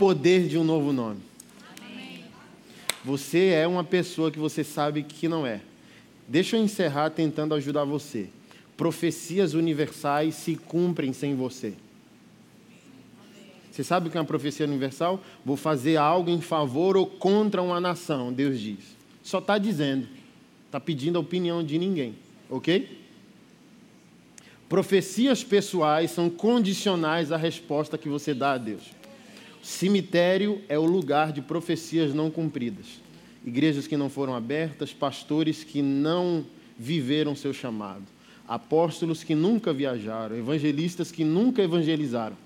Poder 0.00 0.48
de 0.48 0.56
um 0.56 0.64
novo 0.64 0.94
nome. 0.94 1.20
Você 3.04 3.48
é 3.48 3.66
uma 3.66 3.84
pessoa 3.84 4.30
que 4.30 4.38
você 4.38 4.64
sabe 4.64 5.02
que 5.02 5.28
não 5.28 5.46
é. 5.46 5.60
Deixa 6.26 6.56
eu 6.56 6.62
encerrar 6.62 7.10
tentando 7.10 7.54
ajudar 7.54 7.84
você. 7.84 8.30
Profecias 8.78 9.52
universais 9.52 10.36
se 10.36 10.56
cumprem 10.56 11.12
sem 11.12 11.34
você. 11.34 11.74
Você 13.70 13.84
sabe 13.84 14.08
o 14.08 14.10
que 14.10 14.16
é 14.16 14.20
uma 14.20 14.26
profecia 14.26 14.64
universal? 14.64 15.22
Vou 15.44 15.56
fazer 15.56 15.98
algo 15.98 16.30
em 16.30 16.40
favor 16.40 16.96
ou 16.96 17.04
contra 17.04 17.60
uma 17.60 17.78
nação, 17.78 18.32
Deus 18.32 18.58
diz. 18.58 18.96
Só 19.22 19.38
está 19.38 19.58
dizendo, 19.58 20.08
está 20.64 20.80
pedindo 20.80 21.18
a 21.18 21.20
opinião 21.20 21.62
de 21.62 21.76
ninguém, 21.76 22.14
ok? 22.48 22.98
Profecias 24.66 25.44
pessoais 25.44 26.10
são 26.10 26.30
condicionais 26.30 27.30
à 27.30 27.36
resposta 27.36 27.98
que 27.98 28.08
você 28.08 28.32
dá 28.32 28.52
a 28.52 28.58
Deus. 28.58 28.99
Cemitério 29.62 30.62
é 30.68 30.78
o 30.78 30.84
lugar 30.84 31.32
de 31.32 31.42
profecias 31.42 32.14
não 32.14 32.30
cumpridas. 32.30 32.86
Igrejas 33.44 33.86
que 33.86 33.96
não 33.96 34.08
foram 34.08 34.34
abertas, 34.34 34.92
pastores 34.92 35.64
que 35.64 35.82
não 35.82 36.44
viveram 36.78 37.36
seu 37.36 37.52
chamado, 37.52 38.04
apóstolos 38.48 39.22
que 39.22 39.34
nunca 39.34 39.72
viajaram, 39.72 40.36
evangelistas 40.36 41.12
que 41.12 41.24
nunca 41.24 41.62
evangelizaram. 41.62 42.36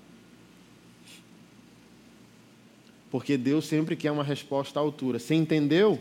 Porque 3.09 3.37
Deus 3.37 3.65
sempre 3.65 3.95
quer 3.95 4.11
uma 4.11 4.23
resposta 4.23 4.77
à 4.77 4.83
altura. 4.83 5.19
Você 5.19 5.35
entendeu? 5.35 5.99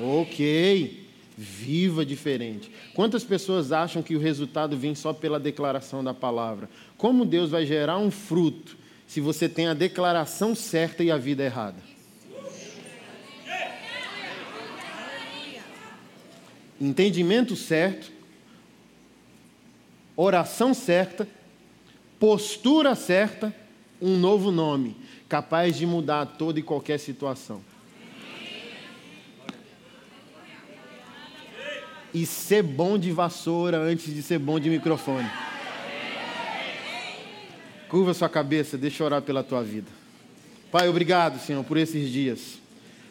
Ok. 0.00 1.04
Viva 1.36 2.06
diferente. 2.06 2.70
Quantas 2.94 3.24
pessoas 3.24 3.72
acham 3.72 4.00
que 4.00 4.14
o 4.14 4.20
resultado 4.20 4.76
vem 4.76 4.94
só 4.94 5.12
pela 5.12 5.40
declaração 5.40 6.04
da 6.04 6.14
palavra? 6.14 6.70
Como 6.96 7.24
Deus 7.24 7.50
vai 7.50 7.66
gerar 7.66 7.98
um 7.98 8.10
fruto 8.10 8.76
se 9.06 9.20
você 9.20 9.48
tem 9.48 9.68
a 9.68 9.74
declaração 9.74 10.54
certa 10.54 11.02
e 11.02 11.10
a 11.10 11.16
vida 11.16 11.42
errada. 11.44 11.78
Entendimento 16.80 17.56
certo, 17.56 18.12
oração 20.14 20.74
certa, 20.74 21.26
postura 22.18 22.94
certa, 22.94 23.54
um 24.00 24.18
novo 24.18 24.50
nome, 24.50 24.96
capaz 25.28 25.76
de 25.76 25.86
mudar 25.86 26.26
toda 26.26 26.58
e 26.58 26.62
qualquer 26.62 26.98
situação. 26.98 27.62
E 32.12 32.26
ser 32.26 32.62
bom 32.62 32.98
de 32.98 33.10
vassoura 33.10 33.78
antes 33.78 34.14
de 34.14 34.22
ser 34.22 34.38
bom 34.38 34.58
de 34.60 34.68
microfone. 34.68 35.28
Curva 37.88 38.12
sua 38.14 38.28
cabeça, 38.28 38.76
deixa 38.76 39.02
eu 39.02 39.06
orar 39.06 39.22
pela 39.22 39.44
tua 39.44 39.62
vida. 39.62 39.86
Pai, 40.72 40.88
obrigado, 40.88 41.38
Senhor, 41.38 41.62
por 41.62 41.76
esses 41.76 42.10
dias. 42.10 42.58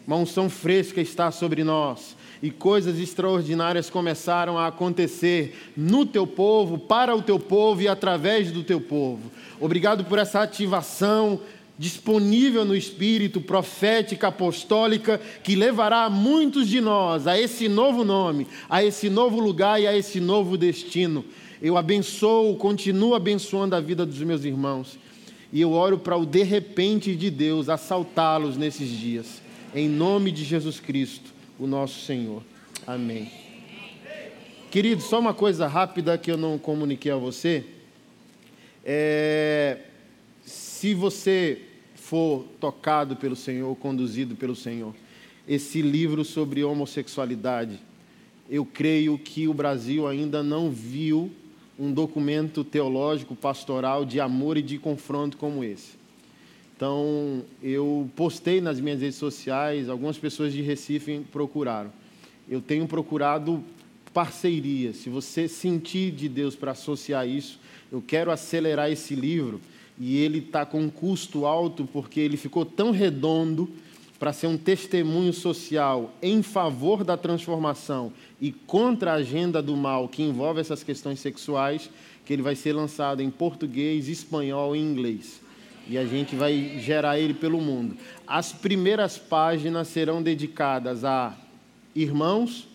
Uma 0.05 0.17
unção 0.17 0.49
fresca 0.49 0.99
está 0.99 1.31
sobre 1.31 1.63
nós 1.63 2.15
e 2.43 2.51
coisas 2.51 2.99
extraordinárias 2.99 3.89
começaram 3.89 4.57
a 4.57 4.67
acontecer 4.67 5.71
no 5.75 6.05
teu 6.05 6.27
povo, 6.27 6.77
para 6.77 7.15
o 7.15 7.21
teu 7.21 7.39
povo 7.39 7.81
e 7.81 7.87
através 7.87 8.51
do 8.51 8.63
teu 8.63 8.81
povo. 8.81 9.31
Obrigado 9.59 10.03
por 10.03 10.19
essa 10.19 10.41
ativação 10.41 11.39
disponível 11.77 12.63
no 12.63 12.75
Espírito, 12.75 13.41
profética, 13.41 14.27
apostólica, 14.27 15.19
que 15.43 15.55
levará 15.55 16.09
muitos 16.09 16.67
de 16.67 16.79
nós 16.79 17.27
a 17.27 17.39
esse 17.39 17.67
novo 17.67 18.03
nome, 18.03 18.47
a 18.69 18.83
esse 18.83 19.09
novo 19.09 19.39
lugar 19.39 19.81
e 19.81 19.87
a 19.87 19.95
esse 19.95 20.19
novo 20.19 20.57
destino. 20.57 21.23
Eu 21.61 21.77
abençoo, 21.77 22.55
continuo 22.57 23.15
abençoando 23.15 23.75
a 23.75 23.79
vida 23.79 24.05
dos 24.05 24.19
meus 24.19 24.43
irmãos. 24.43 24.97
E 25.51 25.61
eu 25.61 25.71
oro 25.71 25.97
para 25.97 26.17
o 26.17 26.25
de 26.25 26.43
repente 26.43 27.15
de 27.15 27.29
Deus 27.29 27.69
assaltá-los 27.69 28.57
nesses 28.57 28.89
dias. 28.89 29.41
Em 29.73 29.87
nome 29.87 30.31
de 30.31 30.43
Jesus 30.43 30.79
Cristo, 30.79 31.33
o 31.57 31.65
nosso 31.65 32.05
Senhor. 32.05 32.43
Amém. 32.85 33.31
Querido, 34.69 35.01
só 35.01 35.19
uma 35.19 35.33
coisa 35.33 35.67
rápida 35.67 36.17
que 36.17 36.29
eu 36.29 36.35
não 36.35 36.57
comuniquei 36.57 37.11
a 37.11 37.15
você. 37.15 37.63
É, 38.83 39.79
se 40.43 40.93
você 40.93 41.61
for 41.95 42.45
tocado 42.59 43.15
pelo 43.15 43.35
Senhor, 43.35 43.73
conduzido 43.77 44.35
pelo 44.35 44.55
Senhor, 44.55 44.93
esse 45.47 45.81
livro 45.81 46.25
sobre 46.25 46.63
homossexualidade, 46.63 47.79
eu 48.49 48.65
creio 48.65 49.17
que 49.17 49.47
o 49.47 49.53
Brasil 49.53 50.07
ainda 50.07 50.43
não 50.43 50.69
viu 50.69 51.31
um 51.77 51.91
documento 51.91 52.63
teológico, 52.63 53.35
pastoral, 53.35 54.05
de 54.05 54.19
amor 54.19 54.57
e 54.57 54.61
de 54.61 54.77
confronto 54.77 55.37
como 55.37 55.63
esse. 55.63 55.93
Então, 56.75 57.43
eu 57.63 58.09
postei 58.15 58.59
nas 58.59 58.79
minhas 58.79 58.99
redes 58.99 59.15
sociais, 59.15 59.87
algumas 59.87 60.17
pessoas 60.17 60.51
de 60.51 60.61
Recife 60.61 61.25
procuraram. 61.31 61.91
Eu 62.49 62.61
tenho 62.61 62.87
procurado 62.87 63.63
parceria. 64.13 64.93
Se 64.93 65.09
você 65.09 65.47
sentir 65.47 66.11
de 66.11 66.29
Deus 66.29 66.55
para 66.55 66.71
associar 66.71 67.27
isso, 67.27 67.59
eu 67.91 68.01
quero 68.01 68.31
acelerar 68.31 68.89
esse 68.89 69.15
livro 69.15 69.59
e 69.99 70.17
ele 70.17 70.39
está 70.39 70.65
com 70.65 70.81
um 70.81 70.89
custo 70.89 71.45
alto 71.45 71.87
porque 71.91 72.19
ele 72.19 72.37
ficou 72.37 72.65
tão 72.65 72.91
redondo 72.91 73.69
para 74.19 74.33
ser 74.33 74.47
um 74.47 74.57
testemunho 74.57 75.33
social 75.33 76.13
em 76.21 76.41
favor 76.41 77.03
da 77.03 77.17
transformação 77.17 78.11
e 78.39 78.51
contra 78.51 79.11
a 79.11 79.15
agenda 79.15 79.61
do 79.61 79.75
mal 79.75 80.07
que 80.07 80.23
envolve 80.23 80.59
essas 80.59 80.83
questões 80.83 81.19
sexuais, 81.19 81.89
que 82.25 82.33
ele 82.33 82.41
vai 82.41 82.55
ser 82.55 82.73
lançado 82.73 83.21
em 83.21 83.29
português, 83.29 84.07
espanhol 84.07 84.75
e 84.75 84.79
inglês. 84.79 85.41
E 85.87 85.97
a 85.97 86.05
gente 86.05 86.35
vai 86.35 86.79
gerar 86.79 87.19
ele 87.19 87.33
pelo 87.33 87.61
mundo. 87.61 87.95
As 88.25 88.51
primeiras 88.51 89.17
páginas 89.17 89.87
serão 89.87 90.21
dedicadas 90.21 91.05
a 91.05 91.37
irmãos, 91.95 92.67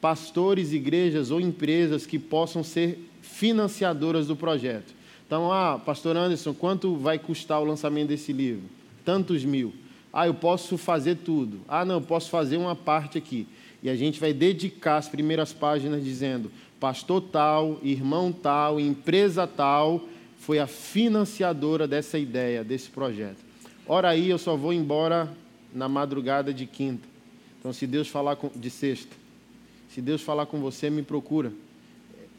pastores, 0.00 0.72
igrejas 0.72 1.30
ou 1.30 1.40
empresas 1.40 2.06
que 2.06 2.18
possam 2.18 2.62
ser 2.62 3.10
financiadoras 3.22 4.26
do 4.26 4.36
projeto. 4.36 4.94
Então, 5.26 5.52
ah, 5.52 5.78
pastor 5.78 6.16
Anderson, 6.16 6.54
quanto 6.54 6.96
vai 6.96 7.18
custar 7.18 7.60
o 7.60 7.64
lançamento 7.64 8.08
desse 8.08 8.32
livro? 8.32 8.64
Tantos 9.04 9.44
mil. 9.44 9.74
Ah, 10.12 10.26
eu 10.26 10.34
posso 10.34 10.78
fazer 10.78 11.16
tudo. 11.16 11.60
Ah, 11.68 11.84
não, 11.84 11.96
eu 11.96 12.00
posso 12.00 12.30
fazer 12.30 12.56
uma 12.56 12.74
parte 12.74 13.18
aqui. 13.18 13.46
E 13.82 13.88
a 13.88 13.96
gente 13.96 14.18
vai 14.18 14.32
dedicar 14.32 14.96
as 14.96 15.08
primeiras 15.08 15.52
páginas 15.52 16.02
dizendo: 16.02 16.50
pastor 16.80 17.20
tal, 17.22 17.78
irmão 17.82 18.32
tal, 18.32 18.80
empresa 18.80 19.46
tal, 19.46 20.02
foi 20.38 20.58
a 20.58 20.66
financiadora 20.66 21.86
dessa 21.86 22.18
ideia, 22.18 22.64
desse 22.64 22.88
projeto. 22.90 23.38
Ora 23.86 24.10
aí, 24.10 24.28
eu 24.28 24.38
só 24.38 24.56
vou 24.56 24.72
embora 24.72 25.32
na 25.72 25.88
madrugada 25.88 26.52
de 26.52 26.66
quinta. 26.66 27.06
Então, 27.58 27.72
se 27.72 27.86
Deus 27.86 28.08
falar 28.08 28.36
com, 28.36 28.50
de 28.54 28.70
sexta, 28.70 29.14
se 29.88 30.00
Deus 30.00 30.22
falar 30.22 30.46
com 30.46 30.60
você, 30.60 30.90
me 30.90 31.02
procura. 31.02 31.52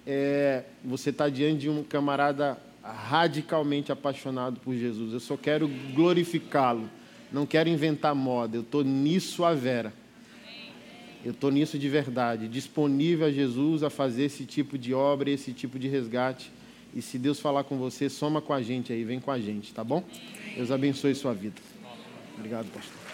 É, 0.06 0.64
você 0.84 1.10
está 1.10 1.30
diante 1.30 1.62
de 1.62 1.70
um 1.70 1.84
camarada 1.84 2.58
radicalmente 2.82 3.92
apaixonado 3.92 4.60
por 4.60 4.74
Jesus. 4.74 5.14
Eu 5.14 5.20
só 5.20 5.36
quero 5.36 5.70
glorificá-lo. 5.94 6.90
Não 7.32 7.46
quero 7.46 7.70
inventar 7.70 8.16
moda. 8.16 8.58
Eu 8.58 8.62
estou 8.62 8.84
nisso 8.84 9.44
a 9.44 9.54
vera. 9.54 9.94
Eu 11.24 11.32
estou 11.32 11.52
nisso 11.52 11.78
de 11.78 11.90
verdade, 11.90 12.48
disponível 12.48 13.28
a 13.28 13.32
Jesus 13.32 13.84
a 13.84 13.90
fazer 13.90 14.24
esse 14.24 14.46
tipo 14.46 14.78
de 14.78 14.94
obra, 14.94 15.30
esse 15.30 15.52
tipo 15.52 15.78
de 15.78 15.88
resgate. 15.88 16.52
E 16.96 17.02
se 17.02 17.20
Deus 17.20 17.40
falar 17.40 17.66
com 17.66 17.78
você, 17.78 18.10
soma 18.10 18.42
com 18.42 18.54
a 18.54 18.62
gente 18.62 18.92
aí, 18.94 19.04
vem 19.04 19.20
com 19.20 19.30
a 19.30 19.40
gente, 19.40 19.74
tá 19.74 19.84
bom? 19.84 20.04
Deus 20.56 20.72
abençoe 20.72 21.14
sua 21.14 21.34
vida. 21.34 21.62
Obrigado, 22.38 22.68
pastor. 22.72 23.09